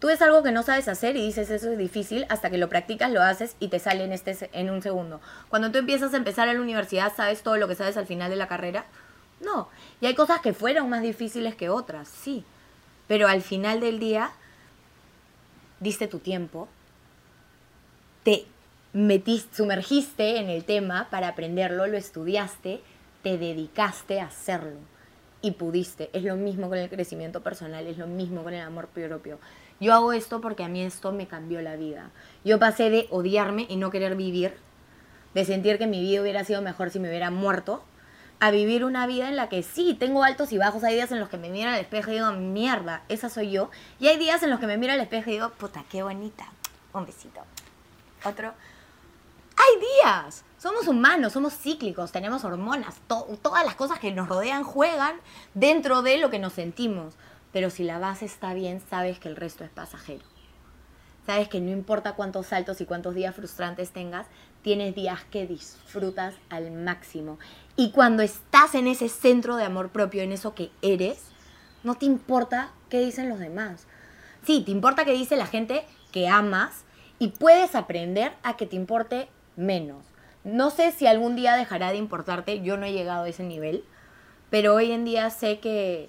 Tú 0.00 0.07
ves 0.07 0.23
algo 0.23 0.42
que 0.42 0.50
no 0.50 0.62
sabes 0.62 0.88
hacer 0.88 1.14
y 1.16 1.25
dices 1.25 1.50
eso 1.50 1.71
es 1.71 1.78
difícil, 1.78 2.25
hasta 2.30 2.49
que 2.49 2.57
lo 2.57 2.71
practicas, 2.71 3.12
lo 3.12 3.23
haces 3.23 3.54
y 3.61 3.69
te 3.69 3.78
sale 3.78 4.02
en, 4.02 4.12
este, 4.12 4.49
en 4.52 4.71
un 4.71 4.80
segundo. 4.80 5.21
Cuando 5.50 5.71
tú 5.71 5.78
empiezas 5.78 6.14
a 6.14 6.16
empezar 6.16 6.49
en 6.49 6.54
la 6.57 6.62
universidad, 6.62 7.12
¿sabes 7.14 7.42
todo 7.42 7.59
lo 7.59 7.69
que 7.69 7.75
sabes 7.75 7.99
al 7.99 8.07
final 8.07 8.30
de 8.30 8.37
la 8.37 8.49
carrera? 8.49 8.87
No. 9.40 9.69
Y 10.00 10.07
hay 10.07 10.14
cosas 10.14 10.40
que 10.40 10.54
fueron 10.54 10.88
más 10.88 11.02
difíciles 11.02 11.54
que 11.54 11.69
otras, 11.69 12.09
sí. 12.09 12.45
pero 13.09 13.28
al 13.28 13.42
final 13.42 13.80
del 13.80 13.99
día 13.99 14.30
diste 15.80 16.09
tu 16.09 16.19
tiempo, 16.19 16.69
te 18.23 18.47
metiste, 18.95 19.54
sumergiste 19.54 20.38
en 20.38 20.49
el 20.49 20.64
tema 20.64 21.09
para 21.11 21.28
aprenderlo, 21.28 21.87
lo 21.87 21.99
estudiaste, 21.99 22.80
te 23.23 23.37
dedicaste 23.37 24.21
a 24.21 24.26
hacerlo 24.26 24.78
y 25.42 25.52
pudiste. 25.52 26.11
Es 26.12 26.23
lo 26.23 26.37
mismo 26.37 26.69
con 26.69 26.78
el 26.78 26.88
crecimiento 26.88 27.42
personal, 27.42 27.87
es 27.87 27.99
lo 27.99 28.07
mismo 28.07 28.42
con 28.42 28.54
el 28.54 28.62
amor 28.62 28.88
propio. 28.88 29.38
Yo 29.81 29.95
hago 29.95 30.13
esto 30.13 30.43
porque 30.43 30.63
a 30.63 30.69
mí 30.69 30.83
esto 30.83 31.11
me 31.11 31.27
cambió 31.27 31.63
la 31.63 31.77
vida. 31.77 32.11
Yo 32.45 32.59
pasé 32.59 32.91
de 32.91 33.09
odiarme 33.11 33.67
y 33.69 33.77
no 33.77 33.91
querer 33.91 34.15
vivir, 34.15 34.55
de 35.33 35.45
sentir 35.47 35.79
que 35.79 35.87
mi 35.87 36.01
vida 36.01 36.21
hubiera 36.21 36.45
sido 36.45 36.61
mejor 36.61 36.91
si 36.91 37.01
me 37.01 37.09
hubiera 37.09 37.31
muerto, 37.31 37.83
a 38.41 38.51
vivir 38.51 38.85
una 38.85 39.07
vida 39.07 39.29
en 39.29 39.37
la 39.37 39.49
que 39.49 39.63
sí, 39.63 39.95
tengo 39.95 40.23
altos 40.23 40.53
y 40.53 40.59
bajos. 40.59 40.85
Hay 40.85 40.95
días 40.95 41.13
en 41.13 41.21
los 41.21 41.29
que 41.31 41.39
me 41.39 41.51
miro 41.51 41.71
al 41.71 41.79
espejo 41.79 42.11
y 42.11 42.15
digo, 42.15 42.31
mierda, 42.33 43.03
esa 43.09 43.29
soy 43.29 43.51
yo. 43.51 43.71
Y 43.99 44.09
hay 44.09 44.19
días 44.19 44.43
en 44.43 44.51
los 44.51 44.61
que 44.61 44.67
me 44.67 44.79
miro 44.79 44.93
al 44.93 45.01
espejo 45.01 45.31
y 45.31 45.35
digo, 45.35 45.51
puta, 45.51 45.85
qué 45.91 46.03
bonita. 46.03 46.47
Un 46.93 47.07
besito. 47.07 47.41
Otro. 48.25 48.53
Hay 49.57 49.81
días. 49.81 50.45
Somos 50.59 50.89
humanos, 50.89 51.35
somos 51.35 51.55
cíclicos, 51.55 52.13
tenemos 52.13 52.45
hormonas. 52.45 52.97
todas 53.07 53.65
las 53.65 53.75
cosas 53.75 53.99
que 53.99 54.13
nos 54.13 54.29
rodean 54.29 54.65
juegan 54.65 55.17
dentro 55.55 56.03
de 56.03 56.19
lo 56.19 56.31
que 56.31 56.39
nos 56.39 56.55
sentimos. 56.55 57.15
Pero 57.52 57.71
si 57.71 57.85
la 57.85 57.99
base 57.99 58.25
está 58.25 58.54
bien, 58.54 58.80
sabes 58.88 59.19
que 59.19 59.28
el 59.28 59.37
resto 59.37 59.64
es 59.64 59.71
pasajero. 59.71 60.25
Sabes 61.26 61.49
que 61.49 61.61
no 61.61 61.71
importa 61.71 62.14
cuántos 62.14 62.47
saltos 62.47 62.80
y 62.80 62.87
cuántos 62.87 63.14
días 63.14 63.35
frustrantes 63.35 63.90
tengas, 63.90 64.26
tienes 64.62 64.95
días 64.95 65.25
que 65.30 65.47
disfrutas 65.47 66.35
al 66.49 66.71
máximo. 66.71 67.38
Y 67.76 67.90
cuando 67.90 68.23
estás 68.23 68.75
en 68.75 68.87
ese 68.87 69.09
centro 69.09 69.57
de 69.57 69.64
amor 69.64 69.90
propio, 69.90 70.23
en 70.23 70.33
eso 70.33 70.54
que 70.54 70.71
eres, 70.83 71.23
no 71.83 71.95
te 71.95 72.07
importa 72.07 72.73
qué 72.88 73.00
dicen 73.00 73.28
los 73.28 73.38
demás. 73.38 73.87
Sí, 74.45 74.62
te 74.64 74.71
importa 74.71 75.04
qué 75.04 75.12
dice 75.12 75.37
la 75.37 75.47
gente 75.47 75.85
que 76.12 76.28
amas 76.28 76.85
y 77.19 77.28
puedes 77.28 77.75
aprender 77.75 78.33
a 78.42 78.57
que 78.57 78.66
te 78.66 78.76
importe 78.76 79.28
menos. 79.57 80.04
No 80.42 80.71
sé 80.71 80.90
si 80.92 81.07
algún 81.07 81.37
día 81.37 81.54
dejará 81.54 81.90
de 81.90 81.99
importarte, 81.99 82.62
yo 82.62 82.76
no 82.76 82.87
he 82.87 82.92
llegado 82.92 83.25
a 83.25 83.28
ese 83.28 83.45
nivel, 83.45 83.85
pero 84.49 84.75
hoy 84.75 84.90
en 84.90 85.04
día 85.04 85.28
sé 85.28 85.61
que 85.61 86.09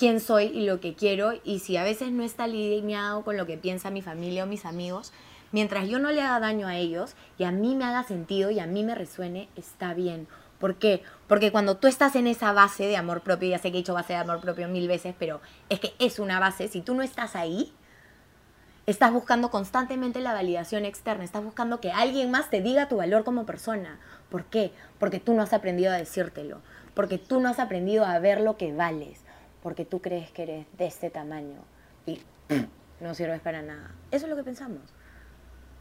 quién 0.00 0.18
soy 0.18 0.44
y 0.46 0.64
lo 0.64 0.80
que 0.80 0.94
quiero 0.94 1.34
y 1.44 1.58
si 1.58 1.76
a 1.76 1.84
veces 1.84 2.10
no 2.10 2.22
está 2.22 2.44
alineado 2.44 3.22
con 3.22 3.36
lo 3.36 3.44
que 3.44 3.58
piensa 3.58 3.90
mi 3.90 4.00
familia 4.00 4.44
o 4.44 4.46
mis 4.46 4.64
amigos, 4.64 5.12
mientras 5.52 5.86
yo 5.90 5.98
no 5.98 6.10
le 6.10 6.22
haga 6.22 6.40
daño 6.40 6.68
a 6.68 6.78
ellos 6.78 7.16
y 7.36 7.44
a 7.44 7.52
mí 7.52 7.74
me 7.76 7.84
haga 7.84 8.02
sentido 8.04 8.50
y 8.50 8.60
a 8.60 8.66
mí 8.66 8.82
me 8.82 8.94
resuene, 8.94 9.50
está 9.56 9.92
bien. 9.92 10.26
¿Por 10.58 10.76
qué? 10.76 11.02
Porque 11.28 11.52
cuando 11.52 11.76
tú 11.76 11.86
estás 11.86 12.16
en 12.16 12.28
esa 12.28 12.54
base 12.54 12.86
de 12.86 12.96
amor 12.96 13.20
propio, 13.20 13.50
ya 13.50 13.58
sé 13.58 13.70
que 13.70 13.76
he 13.76 13.82
dicho 13.82 13.92
base 13.92 14.14
de 14.14 14.20
amor 14.20 14.40
propio 14.40 14.68
mil 14.68 14.88
veces, 14.88 15.14
pero 15.18 15.42
es 15.68 15.80
que 15.80 15.92
es 15.98 16.18
una 16.18 16.40
base, 16.40 16.68
si 16.68 16.80
tú 16.80 16.94
no 16.94 17.02
estás 17.02 17.36
ahí, 17.36 17.70
estás 18.86 19.12
buscando 19.12 19.50
constantemente 19.50 20.22
la 20.22 20.32
validación 20.32 20.86
externa, 20.86 21.24
estás 21.24 21.44
buscando 21.44 21.78
que 21.82 21.92
alguien 21.92 22.30
más 22.30 22.48
te 22.48 22.62
diga 22.62 22.88
tu 22.88 22.96
valor 22.96 23.22
como 23.22 23.44
persona. 23.44 24.00
¿Por 24.30 24.46
qué? 24.46 24.72
Porque 24.98 25.20
tú 25.20 25.34
no 25.34 25.42
has 25.42 25.52
aprendido 25.52 25.92
a 25.92 25.98
decírtelo, 25.98 26.62
porque 26.94 27.18
tú 27.18 27.38
no 27.38 27.50
has 27.50 27.58
aprendido 27.58 28.06
a 28.06 28.18
ver 28.18 28.40
lo 28.40 28.56
que 28.56 28.72
vales, 28.72 29.24
porque 29.62 29.84
tú 29.84 30.00
crees 30.00 30.30
que 30.30 30.42
eres 30.44 30.66
de 30.78 30.86
este 30.86 31.10
tamaño 31.10 31.60
y 32.06 32.20
no 33.00 33.14
sirves 33.14 33.40
para 33.40 33.62
nada. 33.62 33.94
Eso 34.10 34.26
es 34.26 34.30
lo 34.30 34.36
que 34.36 34.44
pensamos 34.44 34.82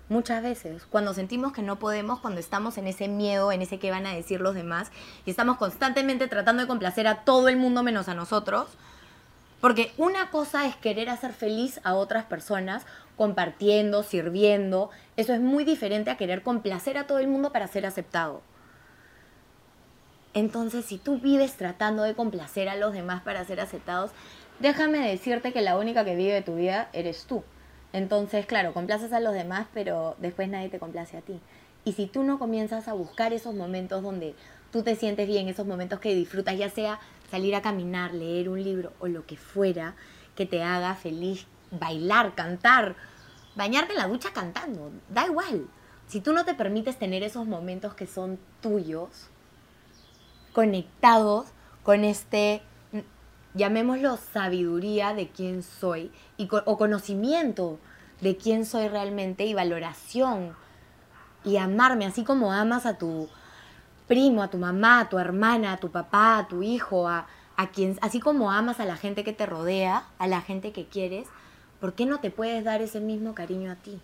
muchas 0.10 0.42
veces, 0.42 0.86
cuando 0.90 1.14
sentimos 1.14 1.54
que 1.54 1.62
no 1.62 1.80
podemos, 1.80 2.20
cuando 2.20 2.40
estamos 2.40 2.78
en 2.78 2.88
ese 2.88 3.08
miedo, 3.08 3.52
en 3.52 3.62
ese 3.62 3.80
que 3.80 3.92
van 3.92 4.08
a 4.08 4.14
decir 4.14 4.42
los 4.42 4.56
demás, 4.56 4.92
y 5.26 5.30
estamos 5.30 5.58
constantemente 5.58 6.28
tratando 6.28 6.64
de 6.64 6.68
complacer 6.68 7.08
a 7.08 7.24
todo 7.24 7.48
el 7.48 7.58
mundo 7.58 7.84
menos 7.84 8.10
a 8.10 8.16
nosotros, 8.16 8.68
porque 9.62 9.92
una 9.98 10.32
cosa 10.32 10.66
es 10.66 10.76
querer 10.76 11.10
hacer 11.10 11.32
feliz 11.34 11.80
a 11.84 11.94
otras 11.94 12.26
personas, 12.26 12.86
compartiendo, 13.18 14.04
sirviendo, 14.04 14.89
eso 15.15 15.34
es 15.34 15.42
muy 15.42 15.63
diferente 15.63 16.10
a 16.10 16.18
querer 16.18 16.42
complacer 16.42 16.98
a 16.98 17.06
todo 17.08 17.20
el 17.20 17.28
mundo 17.28 17.52
para 17.52 17.68
ser 17.68 17.86
aceptado. 17.86 18.42
Entonces, 20.34 20.86
si 20.86 20.98
tú 20.98 21.20
vives 21.20 21.58
tratando 21.58 22.04
de 22.04 22.13
complacer 22.13 22.70
a 22.70 22.76
los 22.76 22.94
demás 22.94 23.22
para 23.24 23.44
ser 23.46 23.60
aceptados, 23.60 24.12
déjame 24.60 25.10
decirte 25.10 25.52
que 25.52 25.62
la 25.62 25.78
única 25.78 26.06
que 26.06 26.15
vive 26.15 26.42
tu 26.42 26.56
vida 26.56 26.89
eres 26.94 27.26
tú. 27.26 27.44
Entonces, 27.94 28.46
claro, 28.46 28.74
complaces 28.74 29.12
a 29.13 29.20
los 29.20 29.34
demás, 29.34 29.68
pero 29.74 30.15
después 30.20 30.48
nadie 30.48 30.70
te 30.70 30.80
complace 30.80 31.18
a 31.18 31.22
ti. 31.22 31.39
Y 31.84 31.94
si 31.94 32.06
tú 32.06 32.24
no 32.24 32.38
comienzas 32.38 32.88
a 32.88 32.94
buscar 32.94 33.34
esos 33.34 33.56
momentos 33.56 34.04
donde 34.04 34.36
tú 34.72 34.84
te 34.84 34.96
sientes 34.96 35.28
bien, 35.28 35.48
esos 35.48 35.65
momentos 35.65 36.00
que 36.00 36.13
disfrutas, 36.13 36.58
ya 36.58 36.70
sea 36.70 37.00
salir 37.32 37.56
a 37.56 37.62
caminar, 37.62 38.13
leer 38.13 38.50
un 38.50 38.63
libro 38.63 38.94
o 39.00 39.08
lo 39.08 39.26
que 39.26 39.38
fuera, 39.38 39.96
que 40.36 40.46
te 40.46 40.62
haga 40.62 40.94
feliz, 40.94 41.48
bailar, 41.72 42.36
cantar, 42.36 42.96
bañarte 43.56 43.94
en 43.94 44.00
la 44.00 44.08
ducha 44.08 44.30
cantando, 44.34 44.92
da 45.10 45.26
igual. 45.26 45.68
Si 46.08 46.22
tú 46.22 46.34
no 46.34 46.46
te 46.46 46.54
permites 46.54 46.98
tener 46.98 47.24
esos 47.24 47.48
momentos 47.48 47.94
que 47.94 48.08
son 48.08 48.39
tuyos, 48.62 49.30
conectados 50.54 51.48
con 51.84 52.04
este 52.04 52.62
llamémoslo 53.54 54.18
sabiduría 54.18 55.14
de 55.14 55.30
quién 55.30 55.64
soy 55.64 56.12
y, 56.38 56.48
o 56.52 56.78
conocimiento 56.78 57.80
de 58.22 58.38
quién 58.38 58.66
soy 58.66 58.88
realmente 58.88 59.46
y 59.46 59.54
valoración 59.54 60.56
y 61.44 61.58
amarme 61.58 62.06
así 62.06 62.24
como 62.24 62.52
amas 62.52 62.86
a 62.86 62.98
tu 62.98 63.30
primo, 64.08 64.44
a 64.44 64.50
tu 64.50 64.58
mamá, 64.58 65.02
a 65.02 65.10
tu 65.10 65.20
hermana, 65.20 65.74
a 65.74 65.78
tu 65.78 65.90
papá, 65.92 66.38
a 66.38 66.48
tu 66.48 66.64
hijo, 66.64 67.08
a, 67.08 67.28
a 67.56 67.68
quien, 67.70 67.98
así 68.02 68.20
como 68.20 68.52
amas 68.52 68.80
a 68.80 68.86
la 68.86 68.98
gente 68.98 69.24
que 69.24 69.34
te 69.34 69.46
rodea, 69.46 70.06
a 70.18 70.28
la 70.28 70.42
gente 70.42 70.72
que 70.72 70.86
quieres, 70.86 71.28
¿por 71.80 71.94
qué 71.94 72.06
no 72.06 72.20
te 72.20 72.32
puedes 72.32 72.64
dar 72.64 72.82
ese 72.82 73.00
mismo 73.00 73.34
cariño 73.36 73.72
a 73.72 73.76
ti? 73.76 74.00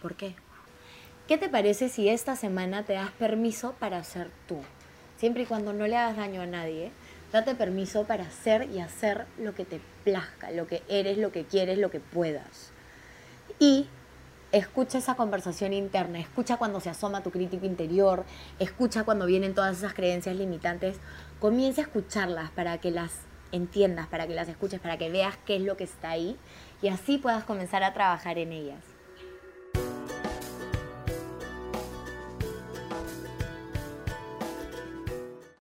¿Por 0.00 0.14
qué? 0.14 0.34
¿Qué 1.28 1.38
te 1.38 1.48
parece 1.48 1.88
si 1.88 2.08
esta 2.08 2.34
semana 2.34 2.82
te 2.82 2.94
das 2.94 3.12
permiso 3.12 3.74
para 3.78 4.02
ser 4.02 4.30
tú? 4.48 4.58
Siempre 5.18 5.44
y 5.44 5.46
cuando 5.46 5.72
no 5.72 5.86
le 5.86 5.96
hagas 5.96 6.16
daño 6.16 6.42
a 6.42 6.46
nadie. 6.46 6.90
Date 7.32 7.54
permiso 7.54 8.04
para 8.04 8.28
ser 8.28 8.68
y 8.70 8.80
hacer 8.80 9.26
lo 9.38 9.54
que 9.54 9.64
te 9.64 9.80
plazca, 10.02 10.50
lo 10.50 10.66
que 10.66 10.82
eres, 10.88 11.18
lo 11.18 11.30
que 11.30 11.44
quieres, 11.44 11.78
lo 11.78 11.92
que 11.92 12.00
puedas. 12.00 12.72
Y 13.60 13.86
escucha 14.50 14.98
esa 14.98 15.14
conversación 15.14 15.72
interna, 15.72 16.18
escucha 16.18 16.56
cuando 16.56 16.80
se 16.80 16.90
asoma 16.90 17.22
tu 17.22 17.30
crítico 17.30 17.66
interior, 17.66 18.24
escucha 18.58 19.04
cuando 19.04 19.24
vienen 19.24 19.54
todas 19.54 19.78
esas 19.78 19.94
creencias 19.94 20.34
limitantes, 20.34 20.96
comienza 21.38 21.82
a 21.82 21.84
escucharlas 21.84 22.50
para 22.50 22.78
que 22.78 22.90
las 22.90 23.12
entiendas, 23.52 24.08
para 24.08 24.26
que 24.26 24.34
las 24.34 24.48
escuches, 24.48 24.80
para 24.80 24.98
que 24.98 25.08
veas 25.08 25.36
qué 25.46 25.56
es 25.56 25.62
lo 25.62 25.76
que 25.76 25.84
está 25.84 26.10
ahí 26.10 26.36
y 26.82 26.88
así 26.88 27.16
puedas 27.16 27.44
comenzar 27.44 27.84
a 27.84 27.94
trabajar 27.94 28.38
en 28.38 28.52
ellas. 28.52 28.91